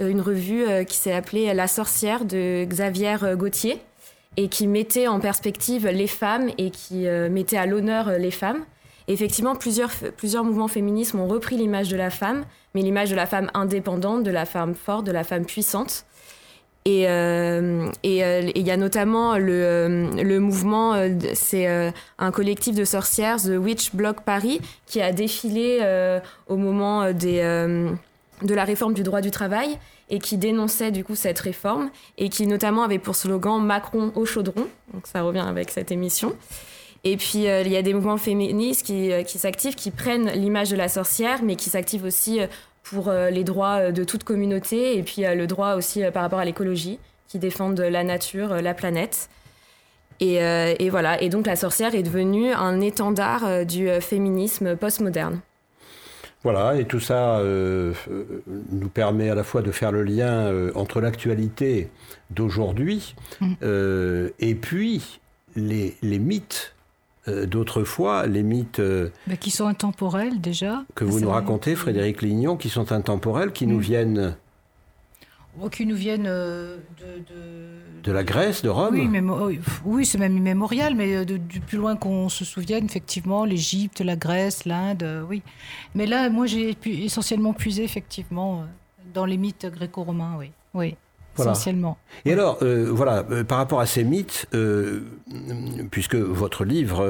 [0.00, 3.80] euh, une revue qui s'est appelée La sorcière de Xavier Gauthier
[4.36, 8.64] et qui mettait en perspective les femmes et qui mettait à l'honneur les femmes.
[9.06, 13.26] effectivement, plusieurs, plusieurs mouvements féministes ont repris l'image de la femme, mais l'image de la
[13.26, 16.04] femme indépendante, de la femme forte, de la femme puissante.
[16.86, 20.94] Et il y a notamment le, le mouvement,
[21.32, 25.80] c'est un collectif de sorcières, The Witch Block Paris, qui a défilé
[26.46, 27.96] au moment de
[28.42, 29.78] la réforme du droit du travail
[30.10, 34.26] et qui dénonçait du coup cette réforme et qui notamment avait pour slogan Macron au
[34.26, 34.66] chaudron.
[34.92, 36.36] Donc ça revient avec cette émission.
[37.04, 40.88] Et puis il y a des mouvements féministes qui s'activent, qui prennent l'image de la
[40.90, 42.40] sorcière, mais qui s'activent aussi
[42.84, 46.98] pour les droits de toute communauté et puis le droit aussi par rapport à l'écologie,
[47.28, 49.28] qui défendent la nature, la planète.
[50.22, 51.20] Euh, et, voilà.
[51.22, 55.40] Et donc la sorcière est devenue un étendard euh, du euh, féminisme postmoderne.
[56.42, 61.88] Voilà, et tout ça nous permet à la fois de faire le lien entre l'actualité
[62.28, 63.54] d'aujourd'hui mm.
[64.38, 65.20] et puis
[65.56, 66.73] les, mythes
[67.26, 68.82] d'autrefois, les mythes...
[69.40, 70.84] qui sont intemporels déjà.
[70.94, 73.80] Que vous nous racontez, Frédéric Lignon, qui sont intemporels, qui nous mm.
[73.80, 74.36] viennent
[75.70, 79.50] qui nous viennent euh, de, de, la Grèce, de Rome Oui, oh,
[79.84, 84.16] oui c'est même immémorial, mais euh, du plus loin qu'on se souvienne, effectivement, l'Égypte, la
[84.16, 85.42] Grèce, l'Inde, euh, oui.
[85.94, 88.64] Mais là, moi, j'ai essentiellement puisé, effectivement,
[89.12, 90.50] dans les mythes gréco-romains, oui.
[90.74, 90.96] oui.
[91.38, 91.98] Essentiellement.
[92.24, 94.48] Et alors, voilà, par rapport à ces mythes,
[95.90, 97.06] puisque votre livre,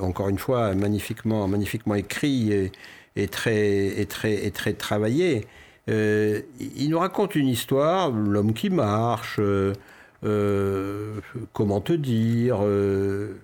[0.00, 2.72] encore une fois, magnifiquement, magnifiquement écrit et,
[3.16, 5.46] et très, et très, et très travaillé,
[5.88, 9.72] euh, il nous raconte une histoire, l'homme qui marche, euh,
[10.24, 11.20] euh,
[11.52, 12.60] comment te dire,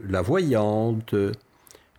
[0.09, 1.15] la voyante.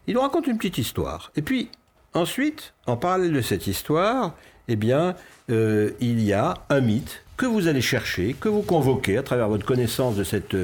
[0.07, 1.31] Il nous raconte une petite histoire.
[1.35, 1.69] Et puis,
[2.13, 4.35] ensuite, en parallèle de cette histoire,
[4.67, 5.15] eh bien,
[5.49, 9.65] il y a un mythe que vous allez chercher, que vous convoquez à travers votre
[9.65, 10.55] connaissance de cette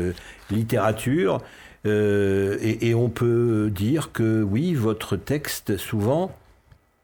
[0.51, 1.41] littérature.
[1.85, 6.35] et, on peut dire que oui, votre texte, souvent,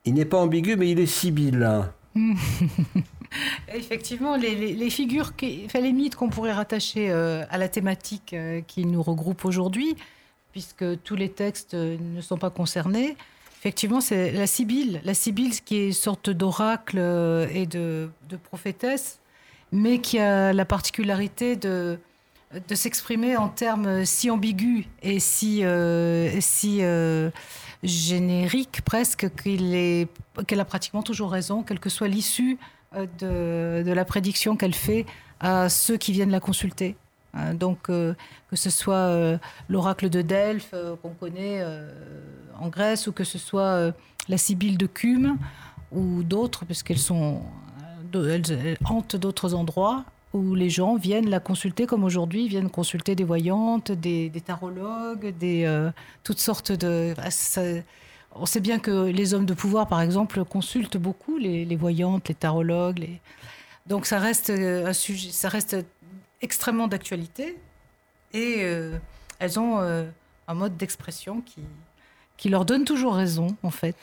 [0.06, 1.92] il n'est pas ambigu, mais il est sibyllin.
[3.74, 9.02] Effectivement, les, figures, les mythes qu'on pourrait rattacher euh, à la thématique euh, qui nous
[9.02, 9.96] regroupe aujourd'hui,
[10.52, 13.16] puisque tous les textes euh, ne sont pas concernés,
[13.60, 15.02] effectivement, c'est la Sibylle.
[15.06, 16.98] La Sibylle, qui est une sorte d'oracle
[17.54, 18.10] et de,
[18.44, 19.20] prophétesse,
[19.72, 21.98] mais qui a la particularité de,
[22.68, 25.64] de s'exprimer en termes si ambigus et si,
[26.40, 26.82] si
[27.84, 32.58] générique presque qu'elle a pratiquement toujours raison, quelle que soit l'issue
[32.96, 35.06] euh, de, la prédiction qu'elle fait
[35.40, 36.96] à ceux qui viennent la consulter.
[37.34, 38.14] Hein, donc, euh,
[38.50, 39.38] que ce soit euh,
[39.70, 41.66] l'oracle de Delphes qu'on connaît
[42.60, 43.94] en Grèce, ou que ce soit
[44.28, 45.38] la Sibylle de Cume,
[45.92, 47.42] ou d'autres, puisqu'elles sont,
[48.16, 53.24] elles hantent d'autres endroits, où les gens viennent la consulter, comme aujourd'hui, viennent consulter des
[53.24, 55.92] voyantes, des, tarologues, des, euh,
[56.24, 57.14] toutes sortes de...
[57.18, 57.30] Ah,
[58.34, 62.36] on sait bien que les hommes de pouvoir, par exemple, consultent beaucoup les, voyantes, les
[62.36, 63.20] tarologues.
[63.88, 65.76] Donc ça reste euh, un sujet, ça reste
[66.42, 67.58] extrêmement d'actualité.
[68.34, 68.98] Et euh,
[69.40, 71.62] elles ont un mode d'expression qui,
[72.38, 73.98] qui leur donne toujours raison, en fait.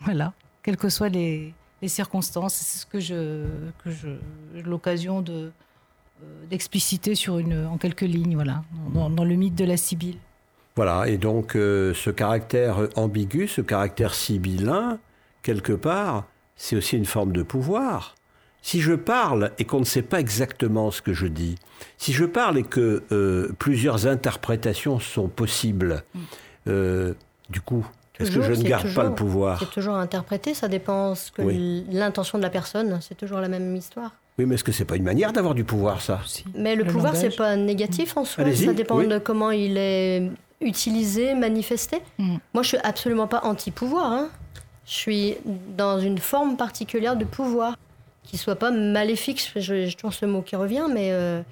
[0.00, 1.52] Voilà, quelles que soient les,
[1.84, 2.54] les circonstances.
[2.54, 3.44] C'est ce que je,
[3.84, 4.08] que je,
[4.64, 5.52] l'occasion de,
[6.22, 10.16] euh, d'expliciter sur une, en quelques lignes, voilà, dans, le mythe de la Sibylle.
[10.76, 14.98] Voilà, et donc euh, ce caractère ambigu, ce caractère sibyllin,
[15.42, 16.24] quelque part,
[16.56, 18.16] c'est aussi une forme de pouvoir.
[18.60, 21.56] Si je parle et qu'on ne sait pas exactement ce que je dis,
[21.98, 27.12] si je parle et que euh, plusieurs interprétations sont possibles, mm.
[27.50, 27.86] du coup,
[28.20, 32.38] est-ce que je ne garde pas le pouvoir C'est toujours interprété, ça dépend de l'intention
[32.38, 34.12] de la personne, c'est toujours la même histoire.
[34.38, 36.20] Oui, mais est-ce que c'est pas une manière d'avoir du pouvoir, ça?
[36.56, 38.44] Mais le, pouvoir, c'est pas négatif en soi.
[38.52, 40.28] Ça dépend de comment il est
[40.60, 41.98] utilisé, manifesté.
[42.18, 42.36] Mm.
[42.52, 44.10] Moi, je suis absolument pas anti-pouvoir.
[44.10, 44.28] Hein.
[44.86, 45.36] Je suis
[45.76, 47.76] dans une forme particulière de pouvoir
[48.24, 49.52] qui soit pas maléfique.
[49.54, 51.42] Je, je trouve ce mot qui revient, mais euh,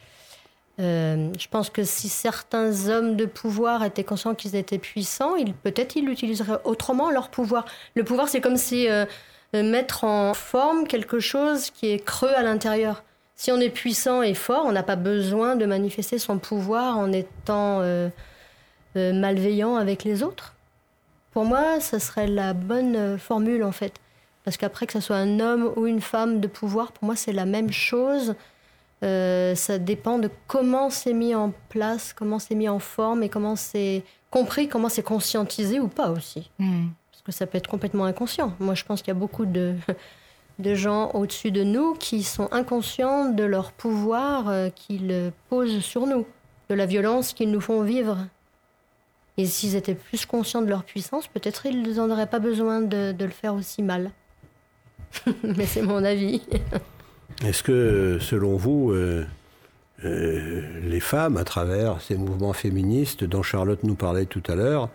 [0.81, 5.97] euh, je pense que si certains hommes de pouvoir étaient conscients qu'ils étaient puissants, peut-être
[5.97, 7.67] ils utiliseraient autrement leur pouvoir.
[7.95, 9.05] Le pouvoir, c'est comme si euh,
[9.53, 13.03] mettre en forme quelque chose qui est creux à l'intérieur.
[13.43, 17.11] Si on est puissant et fort, on n'a pas besoin de manifester son pouvoir en
[17.13, 18.09] étant euh,
[18.97, 20.55] euh, malveillant avec les autres.
[21.33, 23.95] Pour moi, ce serait la bonne euh, formule en fait.
[24.45, 27.33] Parce qu'après, que ce soit un homme ou une femme de pouvoir, pour moi, c'est
[27.33, 28.37] la même chose.
[29.03, 33.57] Ça dépend de comment c'est mis en place, comment c'est mis en forme et comment
[33.57, 36.51] c'est compris, comment c'est conscientisé ou pas aussi.
[36.59, 36.89] Hmm
[37.25, 38.55] que ça peut être complètement inconscient.
[38.59, 39.75] Moi, je pense qu'il y a beaucoup de,
[40.59, 46.07] de gens au-dessus de nous qui sont inconscients de leur pouvoir euh, qu'ils posent sur
[46.07, 46.27] nous,
[46.69, 48.19] de la violence qu'ils nous font vivre.
[49.39, 53.13] Et s'ils étaient plus conscients de leur puissance, peut-être ils n'en auraient pas besoin de,
[53.13, 54.11] de le faire aussi mal.
[55.43, 56.43] Mais c'est mon avis.
[57.45, 59.27] Est-ce que, selon vous, euh,
[60.05, 64.91] euh, les femmes, à travers ces mouvements féministes dont Charlotte nous parlait tout à l'heure,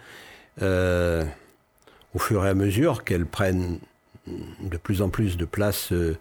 [2.13, 3.80] au fur et à mesure qu'elles prennent
[4.28, 6.17] de plus en plus de place euh,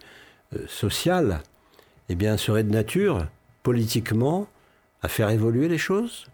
[0.67, 1.41] sociale,
[2.09, 3.25] eh bien, serait de nature,
[3.63, 4.47] politiquement,
[5.01, 6.27] à faire évoluer les choses?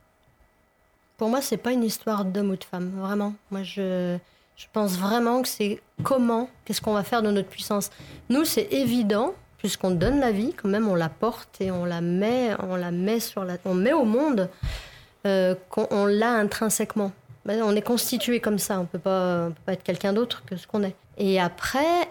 [1.17, 3.34] Pour moi, c'est pas une histoire d'homme ou de femme, vraiment.
[3.52, 4.17] Moi, je
[4.72, 7.89] pense vraiment que c'est comment, qu'est-ce qu'on va faire de notre puissance.
[8.30, 12.02] Nous, c'est évident, puisqu'on donne la vie, quand même, on la porte et on la
[12.02, 14.49] met, on la met sur la, on met au monde,
[15.26, 17.13] euh, qu'on l'a intrinsèquement.
[17.45, 20.58] Ben, on est constitué comme ça, on peut pas, peut pas être quelqu'un d'autre que
[20.58, 20.97] ce qu'on est.
[21.17, 22.10] Et après,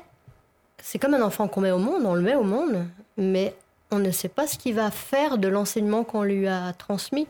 [0.82, 2.86] c'est comme un enfant qu'on met au monde, on le met au monde,
[3.18, 3.54] mais
[3.90, 7.26] on ne sait pas ce qu'il va faire de l'enseignement qu'on lui a transmis.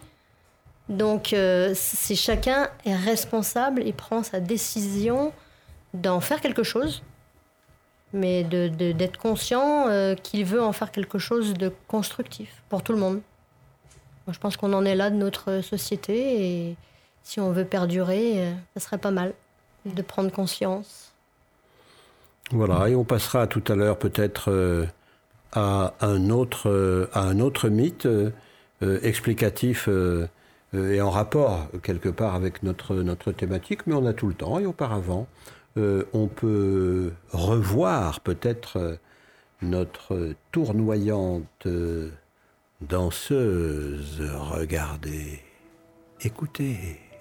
[0.88, 5.32] Donc, euh, si chacun est responsable et prend sa décision
[5.94, 7.02] d'en faire quelque chose,
[8.12, 12.82] mais d'être de, d'être conscient euh, qu'il veut en faire quelque chose de constructif pour
[12.82, 13.20] tout le monde.
[14.28, 16.76] Je pense qu'on en est là de notre société et
[17.24, 19.34] si on veut perdurer, euh, ça serait pas mal
[19.84, 21.12] de prendre conscience.
[22.50, 24.86] Voilà, et on passera tout à l'heure peut-être
[25.52, 28.06] à, un autre, à un autre mythe
[28.80, 29.88] explicatif
[30.74, 34.34] euh, et en rapport quelque part avec notre, notre thématique, mais on a tout le
[34.34, 34.58] temps.
[34.58, 35.26] Et auparavant,
[35.76, 38.96] euh, on peut revoir peut-être euh,
[39.62, 41.66] notre tournoyante
[42.80, 44.22] danseuse.
[44.50, 45.40] Regardez,
[46.20, 47.11] écoutez.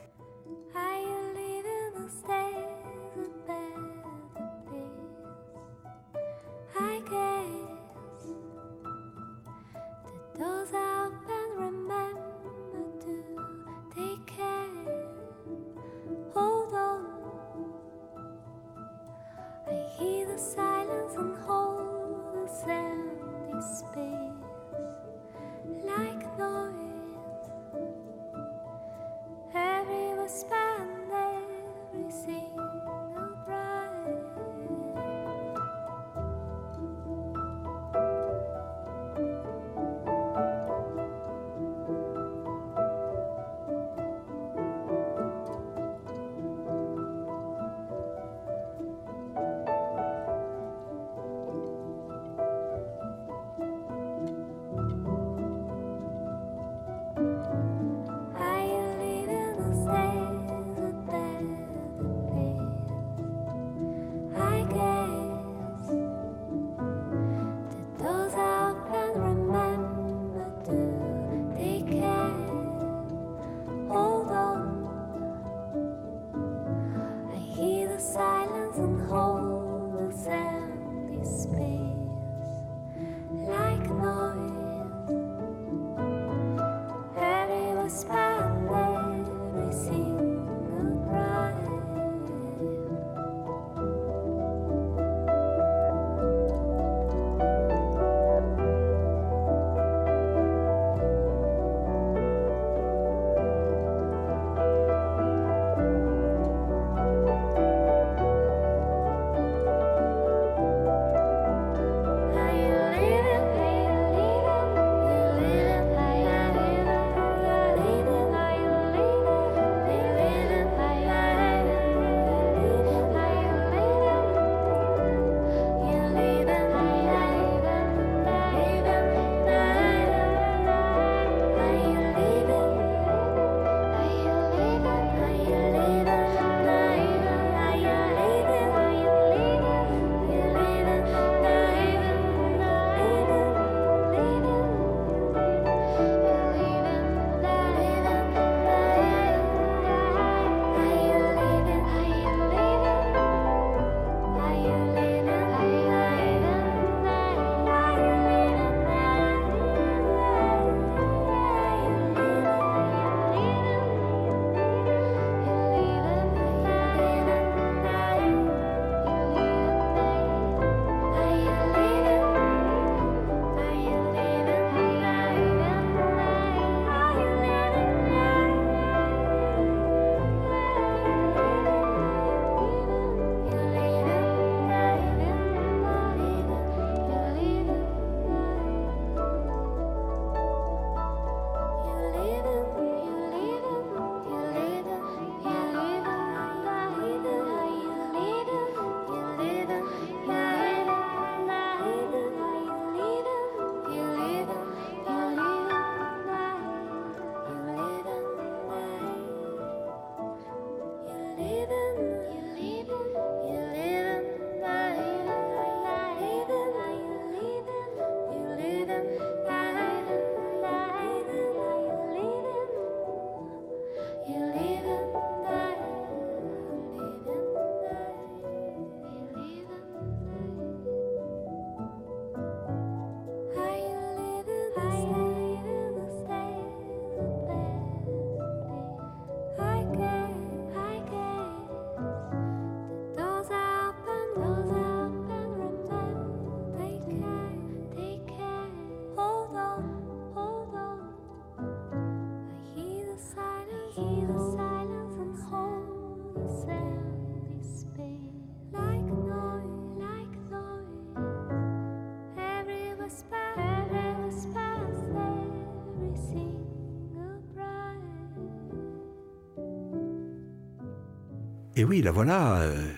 [271.81, 272.93] Et oui, la voilà, euh,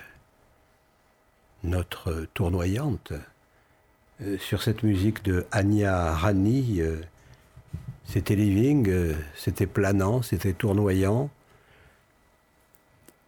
[1.63, 3.13] notre tournoyante,
[4.21, 6.81] euh, sur cette musique de Anya Rani.
[6.81, 7.01] Euh,
[8.03, 11.29] c'était living, c'était planant, c'était tournoyant,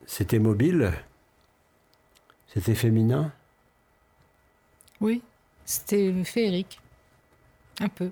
[0.06, 0.92] c'était mobile,
[2.54, 3.32] c'était féminin.
[5.00, 5.22] Oui,
[5.64, 6.82] c'était féerique,
[7.80, 8.12] un peu.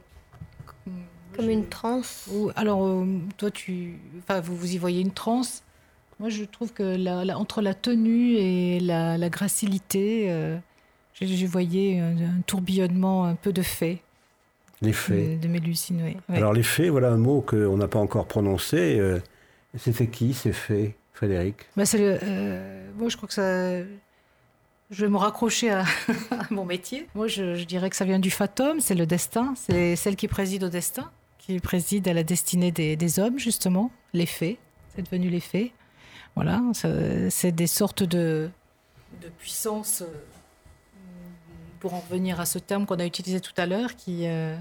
[1.35, 2.29] Comme une transe.
[2.55, 5.61] Alors, toi, tu, enfin, vous, vous y voyez une transe
[6.19, 10.57] moi, je trouve que entre la tenue et la, gracilité, euh,
[11.13, 14.01] je, voyais un, tourbillonnement un peu de fées.
[14.81, 15.37] Les fées.
[15.37, 16.35] De, Mélusine, oui.
[16.35, 18.99] Alors, les fées, voilà un mot qu'on n'a pas encore prononcé.
[18.99, 19.19] Euh,
[19.77, 21.55] c'était qui ces fées, Frédéric?
[21.75, 23.79] Bah, euh, Moi, je crois que ça.
[24.91, 25.85] Je vais me raccrocher à,
[26.51, 27.07] mon métier.
[27.15, 30.65] Moi, je, dirais que ça vient du fatum, c'est le destin, c'est celle qui préside
[30.65, 31.09] au destin,
[31.39, 34.59] qui préside à la destinée des, des hommes, justement, les fées.
[34.95, 35.73] C'est devenu les fées.
[36.35, 38.49] Voilà, c'est des sortes de,
[39.21, 40.05] de puissances, euh,
[41.79, 44.55] pour en revenir à ce terme qu'on a utilisé tout à l'heure, qui, euh,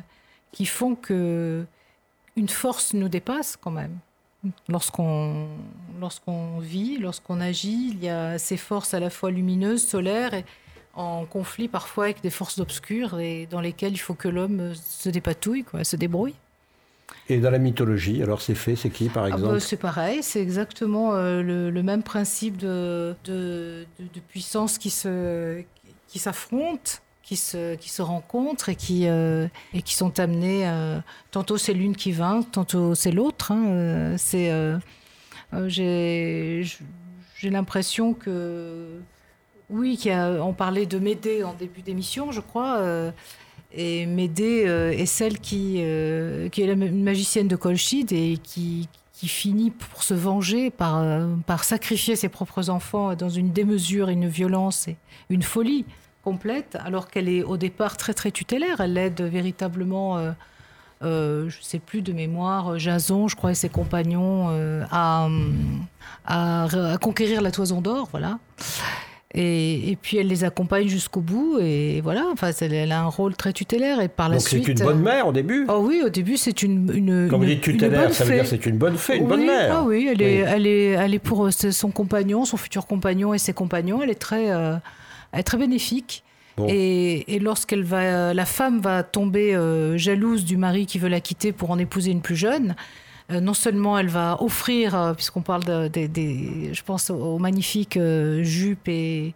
[0.66, 1.64] font que
[2.36, 3.98] une force nous dépasse quand même.
[4.68, 5.48] Lorsqu'on
[6.00, 10.44] lorsqu'on vit, lorsqu'on agit, il y a ces forces à la fois lumineuses, solaires, et
[10.94, 15.08] en conflit parfois avec des forces obscures et dans lesquelles il faut que l'homme se
[15.08, 16.34] dépatouille, quoi, se débrouille.
[17.28, 20.22] Et dans la mythologie, alors c'est fait, c'est qui par ah bah, exemple C'est pareil,
[20.22, 23.86] c'est exactement euh, le, même principe de, de,
[24.28, 25.62] puissance qui se
[26.08, 30.68] qui s'affrontent, qui se, qui se rencontrent et qui, euh, et qui sont amenés.
[30.68, 30.98] Euh,
[31.30, 33.52] tantôt c'est l'une qui vainc, tantôt c'est l'autre.
[33.52, 34.50] Hein, c'est
[35.66, 36.64] j'ai
[37.36, 39.00] j'ai l'impression que
[39.70, 39.98] oui,
[40.40, 43.12] on parlait de Médée en début d'émission, je crois.
[43.74, 48.88] Et Médée euh, est celle qui, euh, qui est la magicienne de Colchide et qui,
[49.12, 54.10] qui finit pour se venger par, euh, par sacrifier ses propres enfants dans une démesure,
[54.10, 54.96] une violence et
[55.30, 55.86] une folie
[56.22, 58.80] complète, alors qu'elle est au départ très très tutélaire.
[58.80, 60.22] Elle aide véritablement,
[61.00, 64.48] je ne sais plus de mémoire, Jason, je crois, et ses compagnons
[64.88, 65.28] à,
[66.24, 68.38] à, à, conquérir la toison d'or, voilà.
[69.34, 72.26] Et, puis elle les accompagne jusqu'au bout et voilà.
[72.32, 74.64] Enfin, elle, a un rôle très tutélaire et par la Donc suite.
[74.66, 75.64] c'est une bonne mère au début?
[75.68, 77.28] Oh oui, au début c'est une, une.
[77.30, 79.74] Comme dit tutélaire, ça veut dire c'est une bonne fée, une bonne mère.
[79.78, 83.32] Ah oui, elle est, elle est, elle est pour euh, son compagnon, son futur compagnon
[83.32, 84.02] et ses compagnons.
[84.02, 84.76] Elle est très, euh,
[85.32, 86.24] elle est très bénéfique.
[86.68, 91.20] Et, et lorsqu'elle va, la femme va tomber euh, jalouse du mari qui veut la
[91.20, 92.76] quitter pour en épouser une plus jeune.
[93.30, 98.42] Euh, non seulement elle va offrir, euh, puisqu'on parle de, je pense aux magnifiques euh,
[98.42, 99.34] jupes et,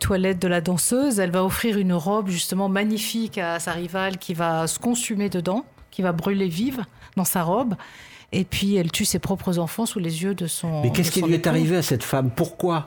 [0.00, 4.34] toilettes de la danseuse, elle va offrir une robe justement magnifique à sa rivale qui
[4.34, 6.84] va se consumer dedans, qui va brûler vive
[7.16, 7.74] dans sa robe.
[8.32, 10.82] Et puis elle tue ses propres enfants sous les yeux de son.
[10.82, 12.30] Mais qu'est-ce qui lui est arrivé à cette femme?
[12.34, 12.86] Pourquoi?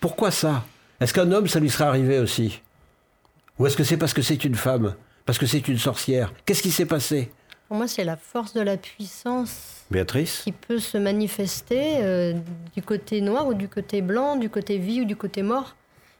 [0.00, 0.64] Pourquoi ça?
[1.00, 2.60] Est-ce qu'un homme, ça lui serait arrivé aussi?
[3.58, 4.94] Ou est-ce que c'est parce que c'est une femme?
[5.26, 6.32] Parce que c'est une sorcière?
[6.44, 7.30] Qu'est-ce qui s'est passé?
[7.68, 12.34] Pour moi, c'est la force de la puissance Béatrice qui peut se manifester euh,
[12.74, 15.76] du côté noir ou du côté blanc, du côté vie ou du côté mort,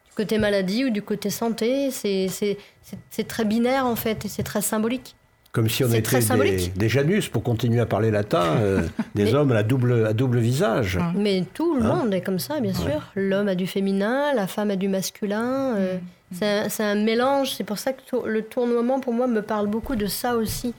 [0.07, 1.91] du côté maladie ou du côté santé.
[1.91, 5.17] C'est très binaire en fait et c'est très symbolique.
[5.55, 8.83] Comme si on était des, des, Janus, pour continuer à parler latin, euh,
[9.15, 10.99] des hommes à double, à double visage.
[11.15, 13.13] Mais tout le hein monde est comme ça, bien sûr.
[13.15, 15.77] L'homme a du féminin, la femme a du masculin.
[15.77, 15.99] Euh,
[16.33, 16.69] mm.
[16.69, 17.53] C'est un, mélange.
[17.55, 20.75] C'est pour ça que le tournoiement, pour moi, me parle beaucoup de ça aussi.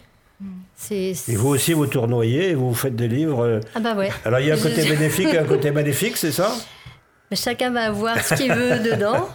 [0.91, 3.45] Et vous aussi, vous tournoyez, vous faites des livres.
[3.45, 3.59] Euh.
[3.73, 4.11] Ah bah ouais.
[4.25, 6.53] Alors il y a un côté bénéfique et un côté maléfique, c'est ça?
[7.33, 9.27] Chacun va avoir ce qu'il veut dedans.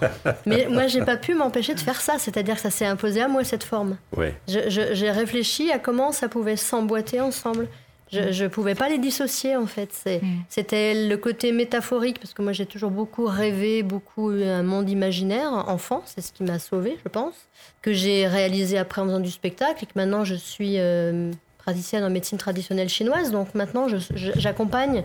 [0.46, 2.14] Mais moi, j'ai pas pu m'empêcher de faire ça.
[2.18, 3.96] C'est-à-dire que ça s'est imposé à moi, cette forme.
[4.16, 4.34] Ouais.
[4.46, 7.66] J'ai réfléchi à comment ça pouvait s'emboîter ensemble.
[8.12, 9.90] Je ne pouvais pas les dissocier, en fait.
[10.06, 10.26] Mm.
[10.48, 14.90] C'était le côté métaphorique, parce que moi, j'ai toujours beaucoup rêvé, beaucoup eu un monde
[14.90, 16.02] imaginaire, enfant.
[16.06, 17.34] C'est ce qui m'a sauvé, je pense.
[17.82, 22.02] Que j'ai réalisé après en faisant du spectacle, et que maintenant, je suis euh, praticienne
[22.02, 23.30] en médecine traditionnelle chinoise.
[23.30, 25.04] Donc maintenant, j'accompagne,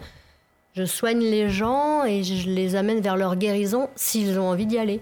[0.73, 4.65] je, je soigne les gens, et je les amène vers leur guérison s'ils ont envie
[4.65, 5.01] d'y aller.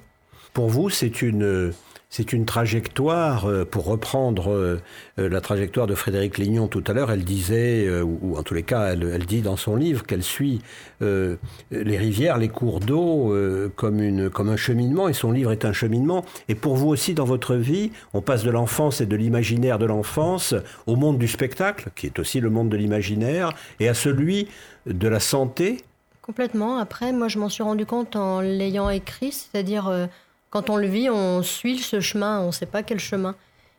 [0.53, 1.73] Pour vous, c'est une
[2.15, 4.79] c'est une trajectoire, euh, pour reprendre euh,
[5.17, 8.61] euh, la trajectoire de Frédéric Lignon tout à l'heure, elle disait, ou en tous les
[8.61, 10.61] cas, elle, dit dans son livre qu'elle suit
[11.01, 13.35] les rivières, les cours d'eau
[13.75, 16.23] comme, un cheminement, et son livre est un cheminement.
[16.49, 19.85] Et pour vous aussi, dans votre vie, on passe de l'enfance et de l'imaginaire de
[19.85, 20.53] l'enfance
[20.85, 24.47] au monde du spectacle, qui est aussi le monde de l'imaginaire, et à celui
[24.85, 25.77] de la santé.
[26.21, 26.77] Complètement.
[26.77, 30.07] Après, moi, je m'en suis rendu compte en l'ayant écrit, c'est-à-dire
[30.53, 33.33] quand on le vit, on suit ce chemin, on ne sait pas quel chemin.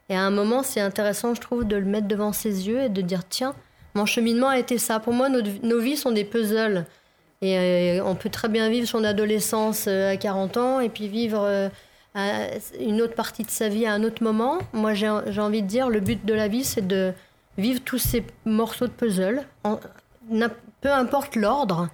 [0.09, 2.89] Et à un moment, c'est intéressant, je trouve, de le mettre devant ses yeux et
[2.89, 3.55] de dire tiens,
[3.95, 4.99] mon cheminement a été ça.
[4.99, 6.85] Pour moi, nos, vies sont des puzzles.
[7.43, 11.70] Et on peut très bien vivre son adolescence à 40 ans et puis vivre
[12.16, 14.59] une autre partie de sa vie à un autre moment.
[14.72, 17.12] Moi, j'ai envie de dire, le but de la vie, c'est de
[17.57, 19.47] vivre tous ces morceaux de puzzle,
[20.81, 21.89] peu importe l'ordre,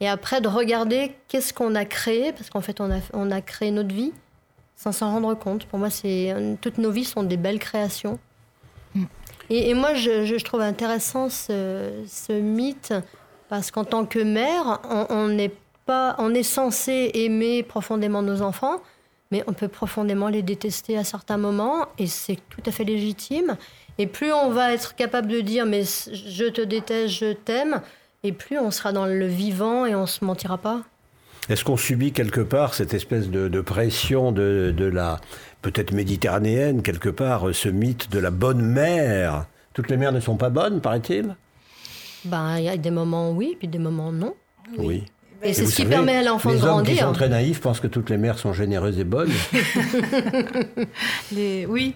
[0.00, 3.40] et après de regarder qu'est-ce qu'on a créé, parce qu'en fait, on a, on a
[3.40, 4.12] créé notre vie
[4.76, 5.66] sans s'en rendre compte.
[5.66, 8.18] Pour moi, c'est toutes nos vies sont des belles créations.
[8.94, 9.04] Mm.
[9.50, 12.94] Et, moi, je, trouve intéressant ce, ce mythe,
[13.48, 15.48] parce qu'en tant que mère, on, on,
[15.86, 18.80] pas, on est censé aimer profondément nos enfants,
[19.30, 23.56] mais on peut profondément les détester à certains moments, et c'est tout à fait légitime.
[23.96, 27.80] Et plus on va être capable de dire mais je te déteste, je t'aime,
[28.24, 30.82] et plus on sera dans le vivant et on se mentira pas.
[31.48, 35.20] Est-ce qu'on subit quelque part cette espèce de, pression de, de la
[35.62, 39.46] peut-être méditerranéenne quelque part, ce mythe de la bonne mère?
[39.72, 41.36] Toutes les mères ne sont pas bonnes, paraît-il?
[42.24, 44.34] Ben il y a des moments oui, puis des moments non.
[44.76, 45.04] oui.
[45.42, 46.66] Et, c'est ce qui permet à l'enfant de grandir.
[46.66, 49.30] Les hommes qui sont très naïfs pensent que toutes les mères sont généreuses et bonnes.
[51.32, 51.94] les, oui.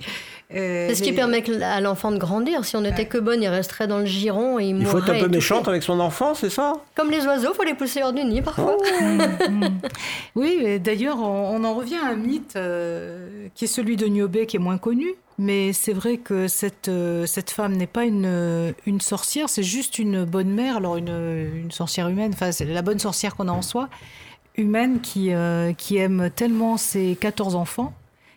[0.54, 2.64] Euh, c'est ce qui permet à l'enfant de grandir.
[2.64, 5.10] Si on n'était que bonne, il resterait dans le giron et il, il faut être
[5.10, 6.74] un peu méchante avec son enfant, c'est ça?
[6.94, 8.76] Comme les oiseaux, il faut les pousser hors du nid parfois.
[8.78, 9.04] Oh.
[10.34, 14.56] oui, d'ailleurs, on, en revient à un mythe euh, qui est celui de Niobé, qui
[14.56, 15.14] est moins connu.
[15.38, 19.98] Mais c'est vrai que cette, euh, cette femme n'est pas une, une sorcière, c'est juste
[19.98, 23.52] une bonne mère, alors une, une sorcière humaine, enfin c'est la bonne sorcière qu'on a
[23.52, 23.88] en soi,
[24.56, 25.30] humaine qui,
[25.78, 27.94] qui aime tellement ses 14 enfants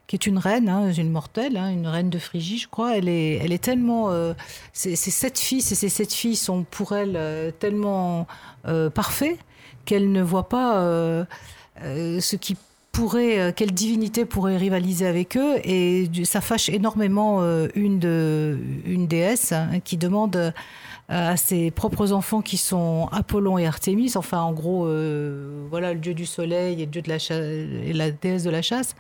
[0.08, 2.98] qui est une reine, hein, une mortelle, hein, une reine de Phrygie, je crois.
[2.98, 4.12] Elle est, elle est tellement.
[4.12, 4.34] Euh,
[4.74, 8.28] ces sept fils et ces sept filles sont pour elle euh, tellement
[8.68, 9.38] euh, parfaits
[9.86, 11.26] qu'elle ne voit pas euh,
[11.84, 12.56] ce qui
[12.92, 15.58] pourrait, quelle divinité pourrait rivaliser avec eux.
[15.64, 17.42] Et ça fâche énormément
[17.76, 20.54] une, de, une déesse hein, qui demande
[21.10, 24.88] à ses propres enfants qui sont Apollon et Artémis, enfin en gros,
[25.70, 28.62] voilà le dieu du soleil et, le dieu de la et la déesse de la
[28.64, 28.96] chasse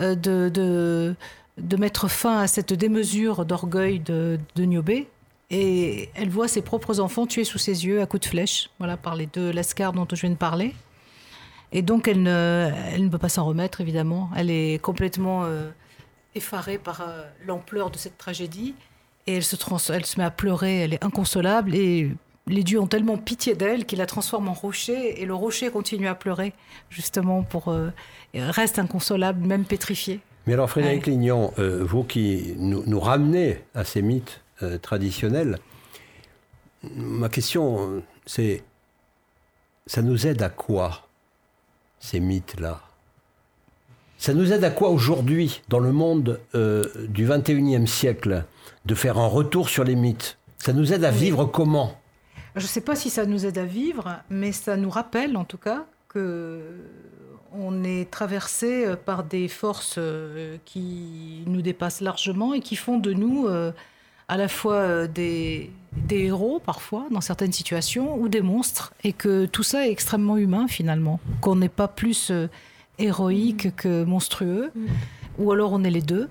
[0.00, 1.14] euh, de,
[1.58, 5.06] de, mettre fin à cette démesure d'orgueil de, de.
[5.50, 8.96] Et elle voit ses propres enfants tués sous ses yeux à coups de flèche, voilà,
[8.96, 10.74] par les deux lascars dont je viens de parler.
[11.72, 14.30] Et donc elle ne, elle ne peut pas s'en remettre, évidemment.
[14.36, 15.70] Elle est complètement euh,
[16.34, 18.74] effarée par euh, l'ampleur de cette tragédie.
[19.26, 21.74] Et elle se, trans elle se met à pleurer, elle est inconsolable.
[21.74, 22.12] Et
[22.46, 25.20] les dieux ont tellement pitié d'elle qu'ils la transforment en rocher.
[25.20, 26.52] Et le rocher continue à pleurer,
[26.90, 27.74] justement, pour
[28.34, 30.20] reste inconsolable, même pétrifié.
[30.46, 35.58] Mais alors, Frédéric Lignon, euh, vous qui nous, ramenez à ces mythes euh, traditionnels,
[36.84, 38.62] ma question, c'est
[39.86, 41.08] ça nous aide à quoi,
[41.98, 42.80] ces mythes-là?
[44.18, 48.44] Ça nous aide à quoi aujourd'hui, dans le monde euh, du 21e siècle,
[48.84, 50.38] de faire un retour sur les mythes?
[50.58, 52.00] Ça nous aide à vivre comment?
[52.56, 55.44] Je ne sais pas si ça nous aide à vivre, mais ça nous rappelle en
[55.44, 56.60] tout cas que
[57.58, 62.98] on est traversé euh, par des forces euh, qui nous dépassent largement et qui font
[62.98, 63.72] de nous euh,
[64.28, 65.70] à la fois des,
[66.10, 70.66] héros parfois dans certaines situations ou des monstres et que tout ça est extrêmement humain
[70.66, 72.32] finalement, qu'on n'est pas plus
[72.98, 74.86] héroïque que monstrueux mm.
[75.38, 76.28] ou alors on est les deux.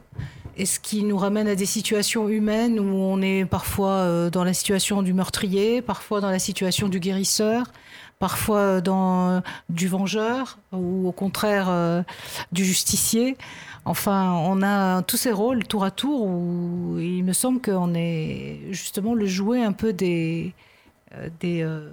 [0.58, 4.54] Et ce qui nous ramène à des situations humaines où on est parfois dans la
[4.54, 7.66] situation du meurtrier, parfois dans la situation du guérisseur,
[8.20, 12.02] parfois dans du vengeur ou au contraire euh,
[12.52, 13.38] du justicier.
[13.86, 18.60] Enfin, on a tous ces rôles tour à tour où il me semble qu'on est
[18.72, 20.54] justement le jouet un peu des,
[21.14, 21.92] euh, euh,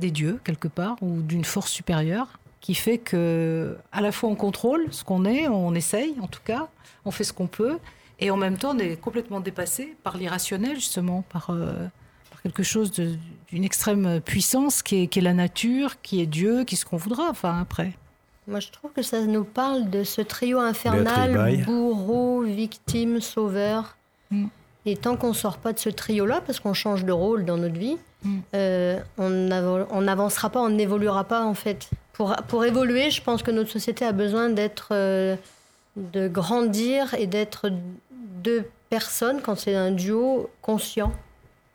[0.00, 4.34] des dieux quelque part ou d'une force supérieure qui fait que à la fois on
[4.34, 6.68] contrôle ce qu'on est, on essaye en tout cas,
[7.04, 7.78] on fait ce qu'on peut,
[8.20, 11.50] et en même temps on est complètement dépassé par l'irrationnel justement, par
[12.42, 16.74] quelque chose d'une extrême puissance qui est, qui est, la nature, qui est Dieu, qui
[16.74, 17.92] est ce qu'on voudra, enfin, après.
[18.46, 23.96] Moi, je trouve que ça nous parle de ce trio infernal, bourreau, victime, sauveur.
[24.30, 24.46] Mm.
[24.86, 27.58] Et tant qu'on ne sort pas de ce trio-là, parce qu'on change de rôle dans
[27.58, 28.38] notre vie, mm.
[28.54, 31.90] euh, on n'avancera pas, on n'évoluera pas, en fait.
[32.18, 34.88] Pour, pour évoluer, je pense que notre société a besoin d'être...
[34.90, 35.36] Euh,
[35.96, 37.70] de grandir et d'être
[38.10, 41.12] deux personnes, quand c'est un duo, conscient.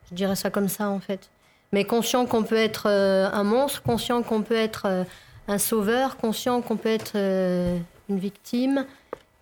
[0.09, 1.29] Je dirais ça comme ça, en fait.
[1.73, 5.03] Mais conscient qu'on peut être euh, un monstre, conscient qu'on peut être euh,
[5.49, 8.85] un sauveur, conscient qu'on peut être une victime.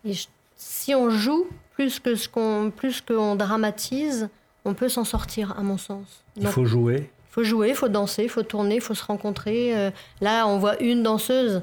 [0.03, 0.13] Et
[0.55, 4.29] si on joue plus que ce qu'on plus qu'on dramatise,
[4.65, 6.23] on peut s'en sortir, à mon sens.
[6.37, 7.11] il faut jouer.
[7.31, 9.91] Il faut jouer, il faut danser, il faut tourner, il faut se rencontrer.
[10.19, 11.61] là, on voit une danseuse,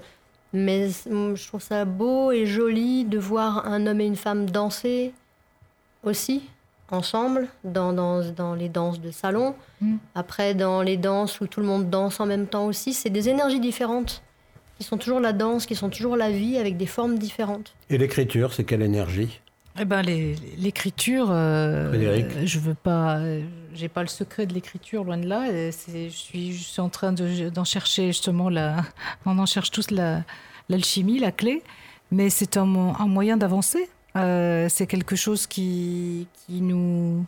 [0.54, 5.12] mais je trouve ça beau et joli de voir un homme et une femme danser
[6.04, 6.42] aussi.
[6.90, 9.96] ensemble, dans, dans, dans les danses de salon, Mm.
[10.14, 12.94] après dans les danses où tout le monde danse en même temps aussi.
[12.94, 14.22] C'est des énergies différentes
[14.78, 17.74] qui sont toujours la danse, qui sont toujours la vie avec des formes différentes.
[17.90, 19.40] Et l'écriture, c'est quelle énergie?
[19.80, 20.02] Eh ben,
[20.56, 23.42] l'écriture, euh, euh, je veux pas, euh,
[23.74, 25.46] j'ai pas le secret de l'écriture loin de là.
[25.52, 28.76] Je suis, je suis en train de- d'en chercher justement la,
[29.26, 30.24] on en cherche tous la-
[30.68, 31.62] l'alchimie, la clé,
[32.10, 33.88] mais c'est un, mo- un moyen d'avancer.
[34.16, 37.24] Euh, c'est quelque chose qui, qui nous,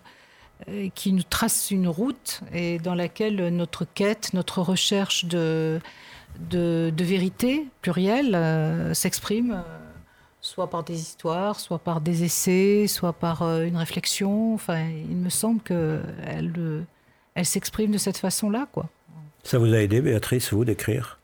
[0.94, 5.78] qui nous trace une route et dans laquelle notre quête, notre recherche de,
[6.50, 9.62] de, de vérité plurielle euh, s'exprime.
[10.50, 14.54] Soit par des histoires, soit par des essais, soit par euh, une réflexion.
[14.54, 16.82] Enfin, il me semble qu'elle euh,
[17.36, 18.88] elle s'exprime de cette façon-là, quoi.
[19.44, 21.18] Ça vous a aidé, Béatrice, vous, d'écrire?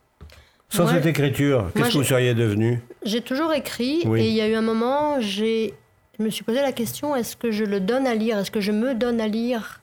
[0.69, 4.21] Sans Moi- cette écriture, qu'est-ce que vous seriez devenu J'ai toujours écrit Oui.
[4.21, 5.75] et il y a eu un moment, j'ai,
[6.19, 8.39] je me suis posé la question est-ce que je le donne à lire?
[8.39, 9.81] Est-ce que je me donne à lire?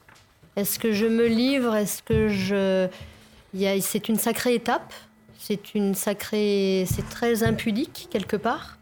[0.56, 1.76] Est-ce que je me livre?
[1.76, 2.88] Est-ce que je.
[3.54, 4.94] il y a- c'est une sacrée étape.
[5.38, 6.86] C'est une sacrée.
[6.90, 8.78] C'est très impudique, quelque part.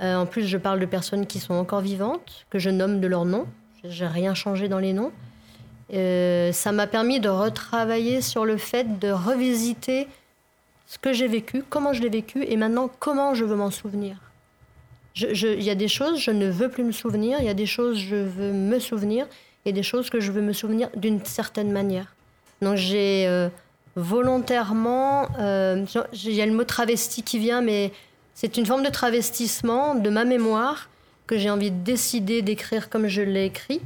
[0.00, 3.06] Euh, en plus, je parle de personnes qui sont encore vivantes, que je nomme de
[3.06, 3.46] leur nom.
[3.84, 5.12] J'ai rien changé dans les noms.
[5.94, 10.08] Euh, ça m'a permis de retravailler sur le fait de revisiter
[10.86, 14.16] ce que j'ai vécu, comment je l'ai vécu et maintenant comment je veux m'en souvenir.
[15.14, 17.66] Il y a des choses, je ne veux plus me souvenir, il y a des
[17.66, 19.26] choses, je veux me souvenir
[19.64, 22.14] et des choses que je veux me souvenir d'une certaine manière.
[22.60, 23.48] Donc j'ai euh,
[23.94, 27.92] volontairement, il y a le mot travesti qui vient, mais
[28.38, 30.88] c'est une forme de travestissement de ma mémoire
[31.26, 33.80] que j'ai envie de décider d'écrire comme je l'ai écrit.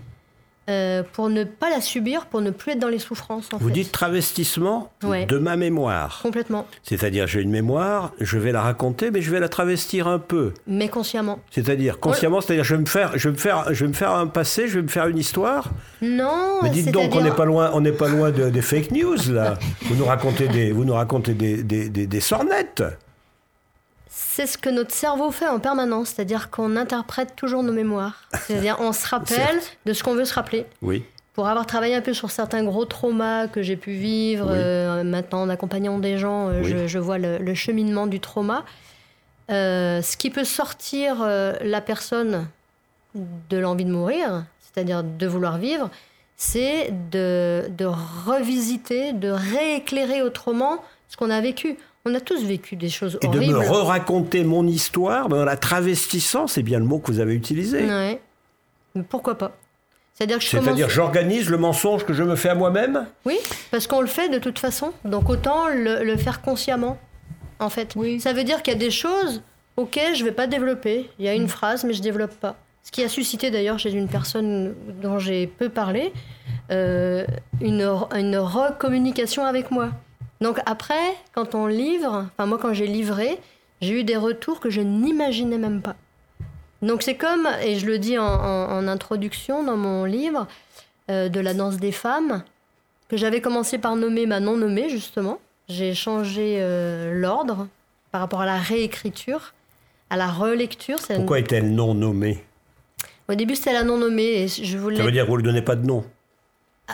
[0.68, 3.48] euh, pour ne pas la subir, pour ne plus être dans les souffrances.
[3.52, 3.74] En Vous fait.
[3.74, 5.26] dites travestissement Ouais.
[5.26, 6.20] de ma mémoire.
[6.22, 10.20] Complètement, C'est-à-dire, j'ai une mémoire, je vais la raconter, mais je vais la travestir un
[10.20, 10.52] peu.
[10.68, 11.40] mais consciemment.
[11.50, 14.12] C'est-à-dire, consciemment, c'est-à-dire, je vais me faire, je vais me faire, je vais me faire
[14.12, 15.70] un passé, je vais me faire une histoire.
[16.02, 18.92] Non, Mais dites donc, on n'est pas loin, on n'est pas loin de- des fake
[18.92, 19.58] news là.
[19.86, 22.84] Vous nous racontez des, vous nous racontez des, des, des, des sornettes.
[24.22, 28.22] C'est ce que notre cerveau fait en permanence, c'est-à-dire qu'on interprète toujours nos mémoires.
[28.46, 30.66] C'est-à-dire on se rappelle de ce qu'on veut se rappeler.
[30.82, 31.04] Oui.
[31.32, 34.56] Pour avoir travaillé un peu sur certains gros traumas que j'ai pu vivre, Oui.
[34.58, 36.68] euh, maintenant en accompagnant des gens, euh, Oui.
[36.70, 38.64] je, je vois le, le cheminement du trauma.
[39.50, 42.46] Euh, ce qui peut sortir la personne
[43.14, 45.90] de l'envie de mourir, c'est-à-dire de vouloir vivre,
[46.36, 51.76] c'est de, de revisiter, de rééclairer autrement ce qu'on a vécu.
[52.06, 53.58] On a tous vécu des choses Et de horribles.
[53.58, 57.34] me re-raconter mon histoire, mais en la travestissant, c'est bien le mot que vous avez
[57.34, 57.84] utilisé.
[57.84, 58.20] Ouais.
[58.94, 59.52] Mais pourquoi pas?
[60.14, 63.06] C'est-à-dire que je C'est-à-dire, commence- j'organise le mensonge que je me fais à moi-même?
[63.26, 63.38] Oui,
[63.70, 64.92] parce qu'on le fait de toute façon.
[65.04, 66.98] Donc autant le, le faire consciemment,
[67.58, 67.92] en fait.
[67.96, 68.18] Oui.
[68.20, 69.42] Ça veut dire qu'il y a des choses,
[69.76, 71.08] ok, je vais pas développer.
[71.18, 71.42] Il y a Mm.
[71.42, 72.56] une phrase, mais je développe pas.
[72.82, 76.12] Ce qui a suscité d'ailleurs chez une personne dont j'ai peu parlé,
[76.70, 77.26] euh,
[77.60, 77.82] une,
[78.16, 79.90] une recommunication avec moi.
[80.40, 83.38] Donc après, quand on livre, enfin moi quand j'ai livré,
[83.80, 85.96] j'ai eu des retours que je n'imaginais même pas.
[86.82, 90.46] Donc c'est comme, et je le dis en, en- en introduction dans mon livre,
[91.10, 92.42] euh, de la danse des femmes,
[93.08, 95.38] que j'avais commencé par nommer ma non nommée justement.
[95.68, 97.68] J'ai changé euh, l'ordre
[98.12, 99.52] par rapport à la réécriture,
[100.08, 100.98] à la relecture.
[101.10, 102.42] Une- Pourquoi est-elle non nommée
[103.28, 105.42] Au début c'était la non nommée et je voulais Ça veut dire que vous ne
[105.42, 106.04] lui donnez pas de nom?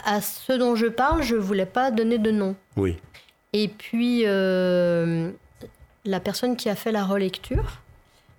[0.04, 2.54] à ce dont je parle, je voulais pas donner de nom.
[2.76, 2.98] Oui.
[3.58, 5.30] Et puis, euh,
[6.04, 7.80] la personne qui a fait la relecture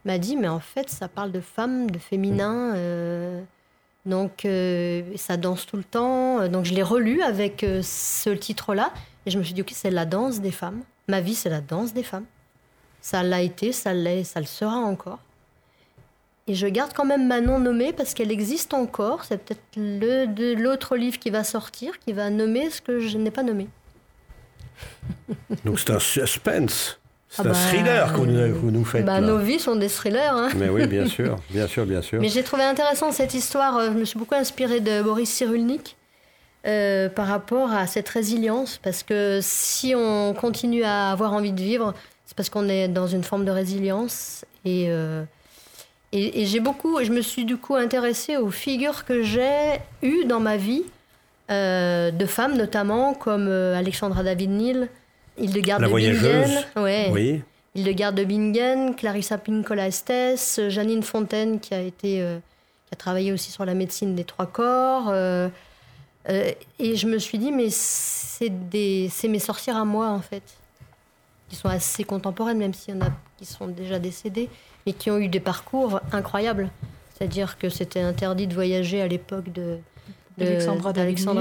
[0.05, 3.41] m'a dit, mais en fait, ça parle de femmes, de féminin, euh,
[4.05, 6.47] donc euh, ça danse tout le temps.
[6.49, 8.93] Donc je l'ai relu avec ce titre-là,
[9.25, 10.83] et je me suis dit, ok, c'est la danse des femmes.
[11.07, 12.25] Ma vie, c'est la danse des femmes.
[13.01, 15.17] Ça l'a été, ça l'est, ça le sera encore.
[16.45, 19.25] Et je garde quand même ma non nommée parce qu'elle existe encore.
[19.25, 23.41] C'est peut-être l'autre livre qui va sortir, qui va nommer ce que je n'ai pas
[23.41, 23.67] nommé.
[25.65, 26.99] Donc c'est un suspense.
[27.29, 29.05] C'est Ah un bah, thriller que vous, nous- que vous nous faites.
[29.05, 29.27] Bah, là.
[29.27, 30.33] nos vies sont des thrillers.
[30.33, 30.49] Hein.
[30.55, 32.21] Mais oui, bien sûr, bien sûr, bien sûr.
[32.21, 33.77] Mais j'ai trouvé intéressant cette histoire.
[33.77, 35.97] euh, Je me suis beaucoup inspirée de Boris Cyrulnik
[36.65, 38.79] euh, par rapport à cette résilience.
[38.81, 41.93] Parce que si on continue à avoir envie de vivre,
[42.25, 44.45] c'est parce qu'on est dans une forme de résilience.
[44.63, 45.23] Et, euh,
[46.13, 50.23] et, et j'ai beaucoup, je me suis du coup intéressée aux figures que j'ai eues
[50.25, 50.83] dans ma vie,
[51.49, 54.89] euh, de femmes notamment, comme euh, Alexandra David-Nil,
[55.37, 55.87] Hildegarde de.
[55.87, 56.65] Bingen.
[56.75, 57.09] Ouais.
[57.11, 57.41] Oui.
[57.73, 62.39] Hildegarde de Bingen, Clarissa Pinkola Estes, Janine Fontaine qui a été euh,
[62.87, 65.13] qui a travaillé aussi sur la médecine des trois corps.
[65.13, 70.43] et je me suis dit mais c'est des c'est mes sorcières à moi en fait,
[71.49, 74.49] qui sont assez contemporaines même s'il y en a qui sont déjà décédées,
[74.85, 76.69] mais qui ont eu des parcours incroyables.
[77.13, 79.77] C'est-à-dire que c'était interdit de voyager à l'époque de,
[80.37, 80.93] d'Alexandra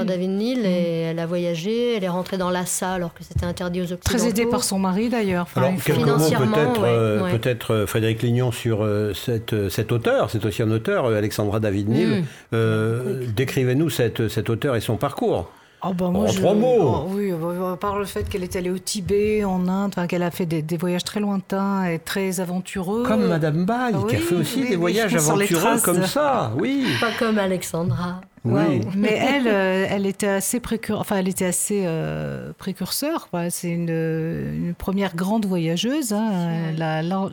[0.05, 1.09] David Nil et mm.
[1.11, 4.19] elle a voyagé, elle est rentrée dans l'Assa alors que c'était interdit aux Occidentaux.
[4.19, 5.47] Très aidée par son mari d'ailleurs.
[5.55, 10.45] alors quelques mots peut-être euh, peut-être euh, Frédéric Lignon sur euh, cette, cet auteur, c'est
[10.45, 12.25] aussi un auteur, Alexandra David Nil.
[12.53, 13.33] Mm.
[13.35, 15.51] Décrivez-nous cette, cet auteur et son parcours.
[15.83, 16.79] Oh ben moi, en trois mots.
[16.81, 17.33] Oh, oui,
[17.81, 21.05] par le fait qu'elle est allée au Tibet, en Inde, qu'elle a fait des, voyages
[21.05, 23.03] très lointains et très aventureux.
[23.05, 26.87] Comme Madame Baye, qui a fait aussi des voyages aventureux comme ça, oui.
[27.01, 28.21] Pas comme Alexandra.
[28.47, 28.81] Oui.
[28.97, 31.01] Mais elle, euh, elle était assez précurseur.
[31.01, 33.29] Enfin, elle était assez euh, précurseur.
[33.51, 36.13] C'est une, première grande voyageuse.
[36.13, 36.73] Hein.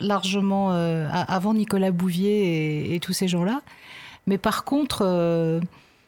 [0.00, 3.60] largement euh, avant Nicolas Bouvier et, tous ces gens-là.
[4.26, 5.04] Mais par contre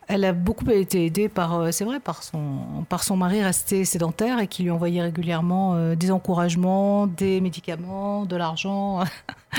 [0.09, 3.85] elle a beaucoup été aidée par, euh, c'est vrai, par son, par son mari resté
[3.85, 9.01] sédentaire et qui lui envoyait régulièrement euh, des encouragements, des médicaments, de l'argent.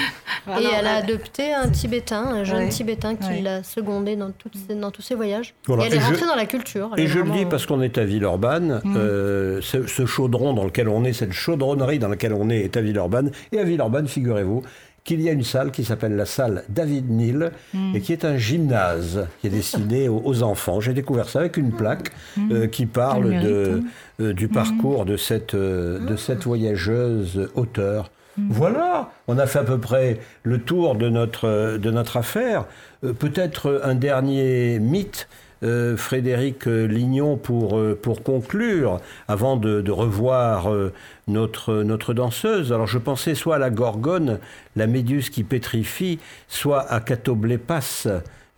[0.47, 4.31] et elle a adopté un Tibétain, un jeune Tibétain qui l'a secondé dans,
[4.79, 5.53] dans tous ses voyages.
[5.67, 6.91] et elle est rentrée dans la culture.
[6.97, 8.81] Et je le dis parce qu'on est à Villeurbanne.
[8.83, 8.95] Mm.
[8.95, 12.81] Euh, ce, chaudron dans lequel on est, cette chaudronnerie dans laquelle on est, est à
[12.81, 13.31] Villeurbanne.
[13.51, 14.63] Et à Villeurbanne, figurez-vous,
[15.07, 17.95] qu'il y a une salle qui s'appelle la salle David Neal hmm.
[17.95, 20.81] et qui est un gymnase qui est destiné aux, enfants.
[20.81, 22.51] J'ai découvert ça avec une plaque hmm.
[22.51, 23.87] euh, qui parle de, hein.
[24.19, 24.51] euh, du hmm.
[24.51, 28.11] parcours de cette, euh, de cette voyageuse auteur.
[28.49, 32.65] Voilà, on a fait à peu près le tour de notre, de notre affaire.
[33.01, 35.27] Peut-être un dernier mythe
[35.63, 40.93] euh, Frédéric Lignon pour, euh, pour conclure, avant de, revoir euh,
[41.27, 42.71] notre, notre danseuse.
[42.73, 44.39] Alors je pensais soit à la Gorgone,
[44.75, 48.07] la méduse qui pétrifie, soit à Catoblépas,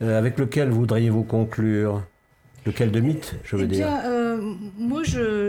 [0.01, 2.03] avec lequel voudriez-vous conclure?
[2.65, 3.87] Lequel de mythe, je veux eh dire?
[4.77, 5.01] Moi,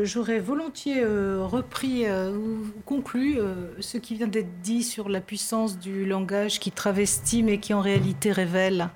[0.04, 3.38] j'aurais volontiers repris ou conclu
[3.80, 7.80] ce qui vient d'être dit sur la puissance du langage qui travestit mais qui en
[7.80, 8.90] réalité révèle.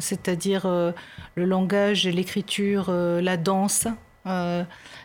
[0.00, 0.92] C'est-à-dire euh,
[1.34, 3.86] le langage l'écriture, euh, la danse,
[4.26, 4.64] euh,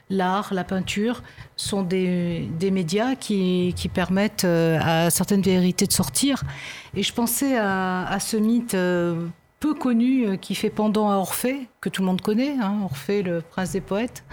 [0.10, 1.24] l'art, la peinture,
[1.56, 6.44] sont des, médias qui, permettent à certaines vérités de sortir.
[6.96, 8.76] Et je pensais à, ce mythe
[9.60, 13.42] peu connu qui fait pendant à Orphée, que tout le monde connaît, hein, Orphée, le
[13.42, 14.24] prince des poètes,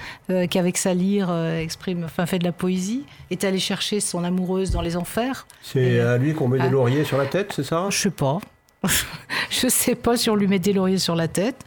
[0.50, 4.70] qui avec sa lyre exprime, enfin fait de la poésie, est allé chercher son amoureuse
[4.70, 5.46] dans les enfers.
[5.62, 7.86] C'est à lui qu'on met des lauriers sur la tête, c'est ça?
[7.90, 8.38] Je sais pas.
[9.50, 11.64] je ne sais pas si on lui met des lauriers sur la tête.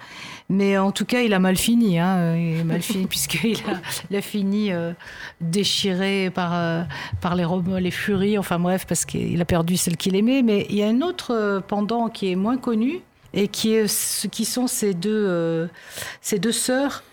[0.49, 1.99] Mais en tout cas, il a mal fini.
[1.99, 2.35] Hein.
[2.35, 4.93] Il a mal fini puisqu'il a, il a fini euh,
[5.41, 6.83] déchiré par, euh,
[7.21, 7.45] par les,
[7.81, 8.37] les furies.
[8.37, 10.43] Enfin bref, parce qu'il a perdu celle qu'il aimait.
[10.43, 13.01] Mais il y a un autre euh, pendant qui est moins connu
[13.33, 15.67] et qui, est, qui sont ces deux,
[16.21, 17.03] ces deux sœurs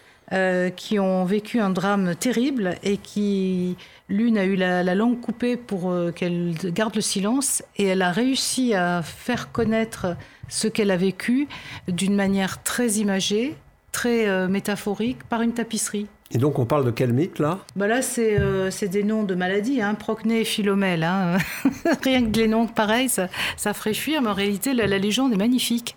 [0.77, 3.77] qui ont vécu un drame terrible et qui
[4.13, 8.13] L'une a eu la, langue coupée pour euh, qu'elle garde le silence et elle a
[8.13, 10.19] réussi à faire connaître
[10.51, 11.49] ce qu'elle a vécu
[11.89, 13.57] d'une manière très imagée,
[13.91, 16.09] très euh, métaphorique, par une tapisserie.
[16.33, 17.59] Et donc on parle de quel mythe là?
[17.77, 21.05] Bah Là euh, c'est des noms de maladies, hein, Procné et Philomèle.
[21.05, 21.39] Hein.
[22.03, 25.37] Rien que les noms pareils, ça, ça ferait fuir, mais en réalité la, légende est
[25.37, 25.97] magnifique.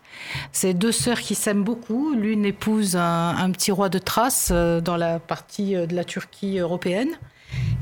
[0.51, 2.13] C'est deux sœurs qui s'aiment beaucoup.
[2.13, 7.09] L'une épouse un, petit roi de Thrace dans la partie de la Turquie européenne.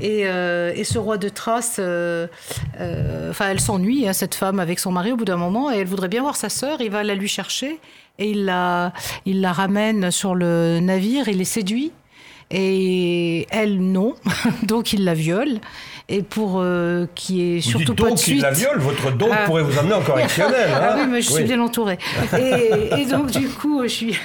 [0.02, 2.26] Euh, et, ce roi de Thrace, euh,
[2.80, 5.86] euh, elle s'ennuie, hein, cette femme, avec son mari au bout d'un moment, et elle
[5.86, 6.80] voudrait bien voir sa sœur.
[6.80, 7.80] Il va la lui chercher
[8.18, 8.92] et il la,
[9.26, 11.92] il la ramène sur le navire, il les séduit.
[12.50, 14.14] Et elle, non.
[14.62, 15.60] Donc il la viole
[16.08, 18.42] et pour euh, qui est surtout pas de suite.
[18.42, 19.44] la viole, votre don ah.
[19.46, 20.70] pourrait vous amener en correctionnel.
[20.74, 21.98] Ah hein oui, mais je suis bien entourée.
[22.38, 24.18] Et, donc du coup, je suis,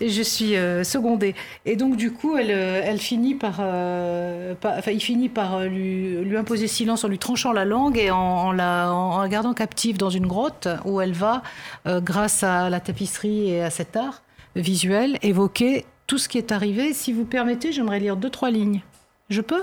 [0.00, 1.34] je suis euh, secondée.
[1.64, 6.36] Et donc du coup, elle, euh, elle finit par, enfin, il finit par lui, lui,
[6.36, 10.10] imposer silence en lui tranchant la langue et en, la, en la gardant captive dans
[10.10, 11.42] une grotte où elle va,
[11.86, 14.22] grâce à la tapisserie et à cet art
[14.54, 16.92] visuel, évoquer tout ce qui est arrivé.
[16.92, 18.82] Si vous permettez, j'aimerais lire deux trois lignes.
[19.28, 19.62] Je peux?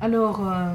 [0.00, 0.74] Alors, euh,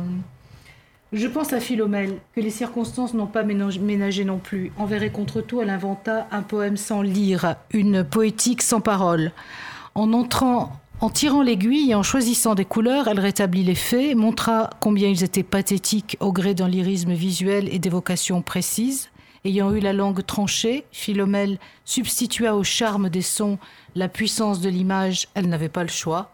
[1.14, 4.72] je pense à Philomèle, que les circonstances n'ont pas ménagé non plus.
[4.78, 9.32] Envers et contre tout, elle inventa un poème sans lire, une poétique sans parole.
[9.95, 10.72] En entrant
[11.02, 15.24] en tirant l'aiguille et en choisissant des couleurs, elle rétablit les faits, montra combien ils
[15.24, 19.10] étaient pathétiques au gré d'un lyrisme visuel et d'évocation précises.
[19.46, 23.58] Ayant eu la langue tranchée, Philomèle substitua au charme des sons
[23.96, 26.32] la puissance de l'image, elle n'avait pas le choix.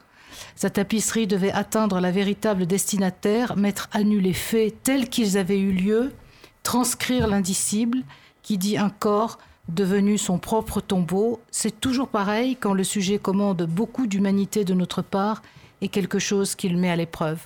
[0.56, 5.60] Sa tapisserie devait atteindre la véritable destinataire, mettre à nu les faits tels qu'ils avaient
[5.60, 6.12] eu lieu,
[6.64, 8.00] transcrire l'indicible,
[8.42, 9.38] qui dit un corps
[9.70, 11.40] devenu son propre tombeau.
[11.52, 15.42] C'est toujours pareil quand le sujet commande beaucoup d'humanité de notre part
[15.82, 17.40] et quelque chose qu'il met à l'épreuve.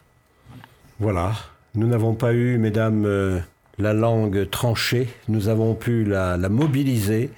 [0.99, 1.33] Voilà.
[1.75, 3.39] Nous n'avons pas eu, mesdames, euh,
[3.79, 7.31] la langue tranchée, nous avons pu la, mobiliser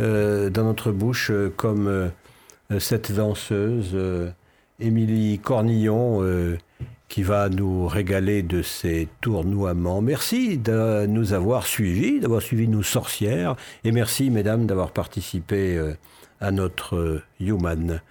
[0.00, 2.10] euh, dans notre bouche euh, comme euh,
[2.78, 3.96] cette danseuse,
[4.78, 6.22] Émilie Cornillon,
[7.08, 10.02] qui va nous régaler de ses tournoiements.
[10.02, 15.82] Merci de nous avoir suivis, d'avoir suivi nos sorcières, et merci, mesdames, d'avoir participé
[16.42, 18.02] à notre Human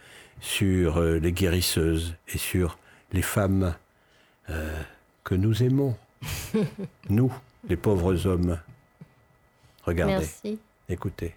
[0.42, 2.80] sur les guérisseuses et sur
[3.14, 3.76] les femmes
[5.24, 5.96] que nous aimons.
[7.10, 7.32] nous
[7.68, 8.60] les pauvres hommes.
[9.84, 10.14] Regardez.
[10.14, 10.60] Merci.
[10.90, 11.34] Écoutez.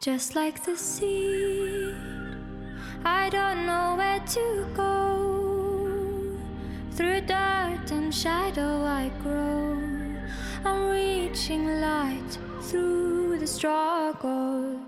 [0.00, 1.92] Just like the sea,
[3.04, 6.38] I don't know where to go.
[6.92, 9.76] Through dirt and shadow, I grow.
[10.64, 14.87] I'm reaching light through the struggle.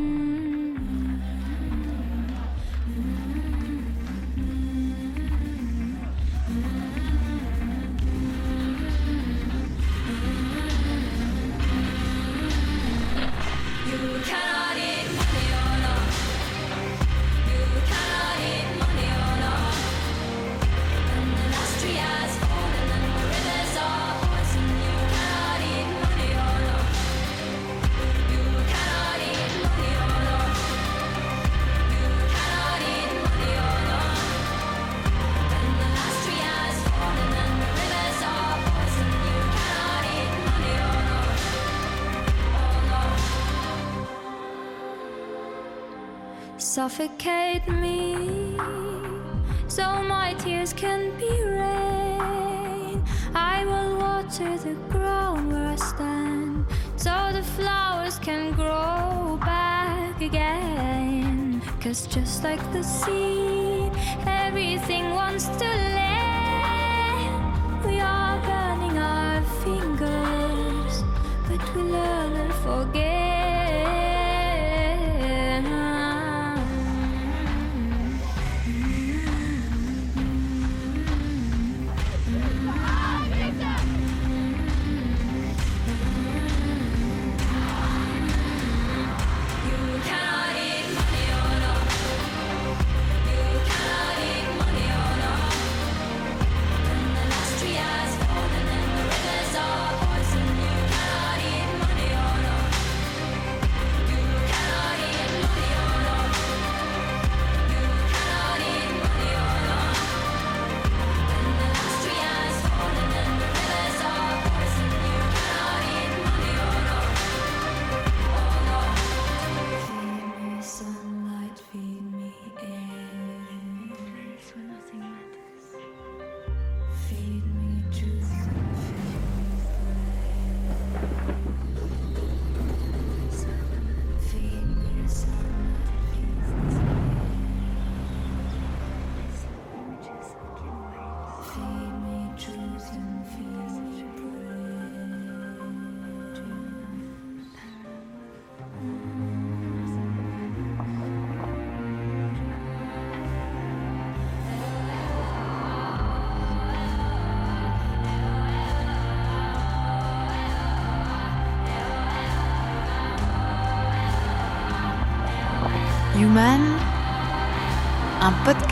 [46.91, 48.57] suffocate me
[49.69, 53.01] so my tears can be rain.
[53.33, 56.65] I will water the ground where I stand
[56.97, 61.61] so the flowers can grow back again.
[61.79, 63.89] Cause just like the sea,
[64.25, 66.00] everything wants to land.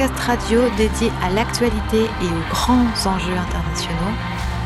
[0.08, 4.16] Radio dédié à l'actualité et aux grands enjeux internationaux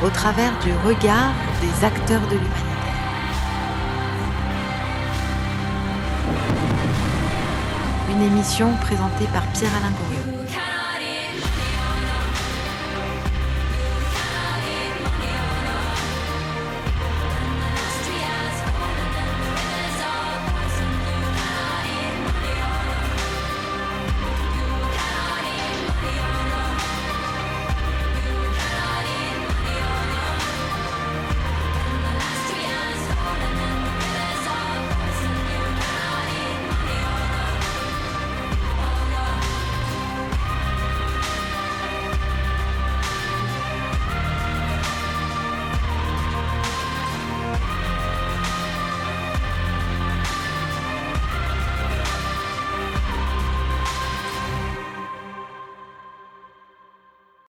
[0.03, 2.59] au travers du regard des acteurs de l'humanité.
[8.11, 10.22] Une émission présentée par Pierre-Alain Goriot.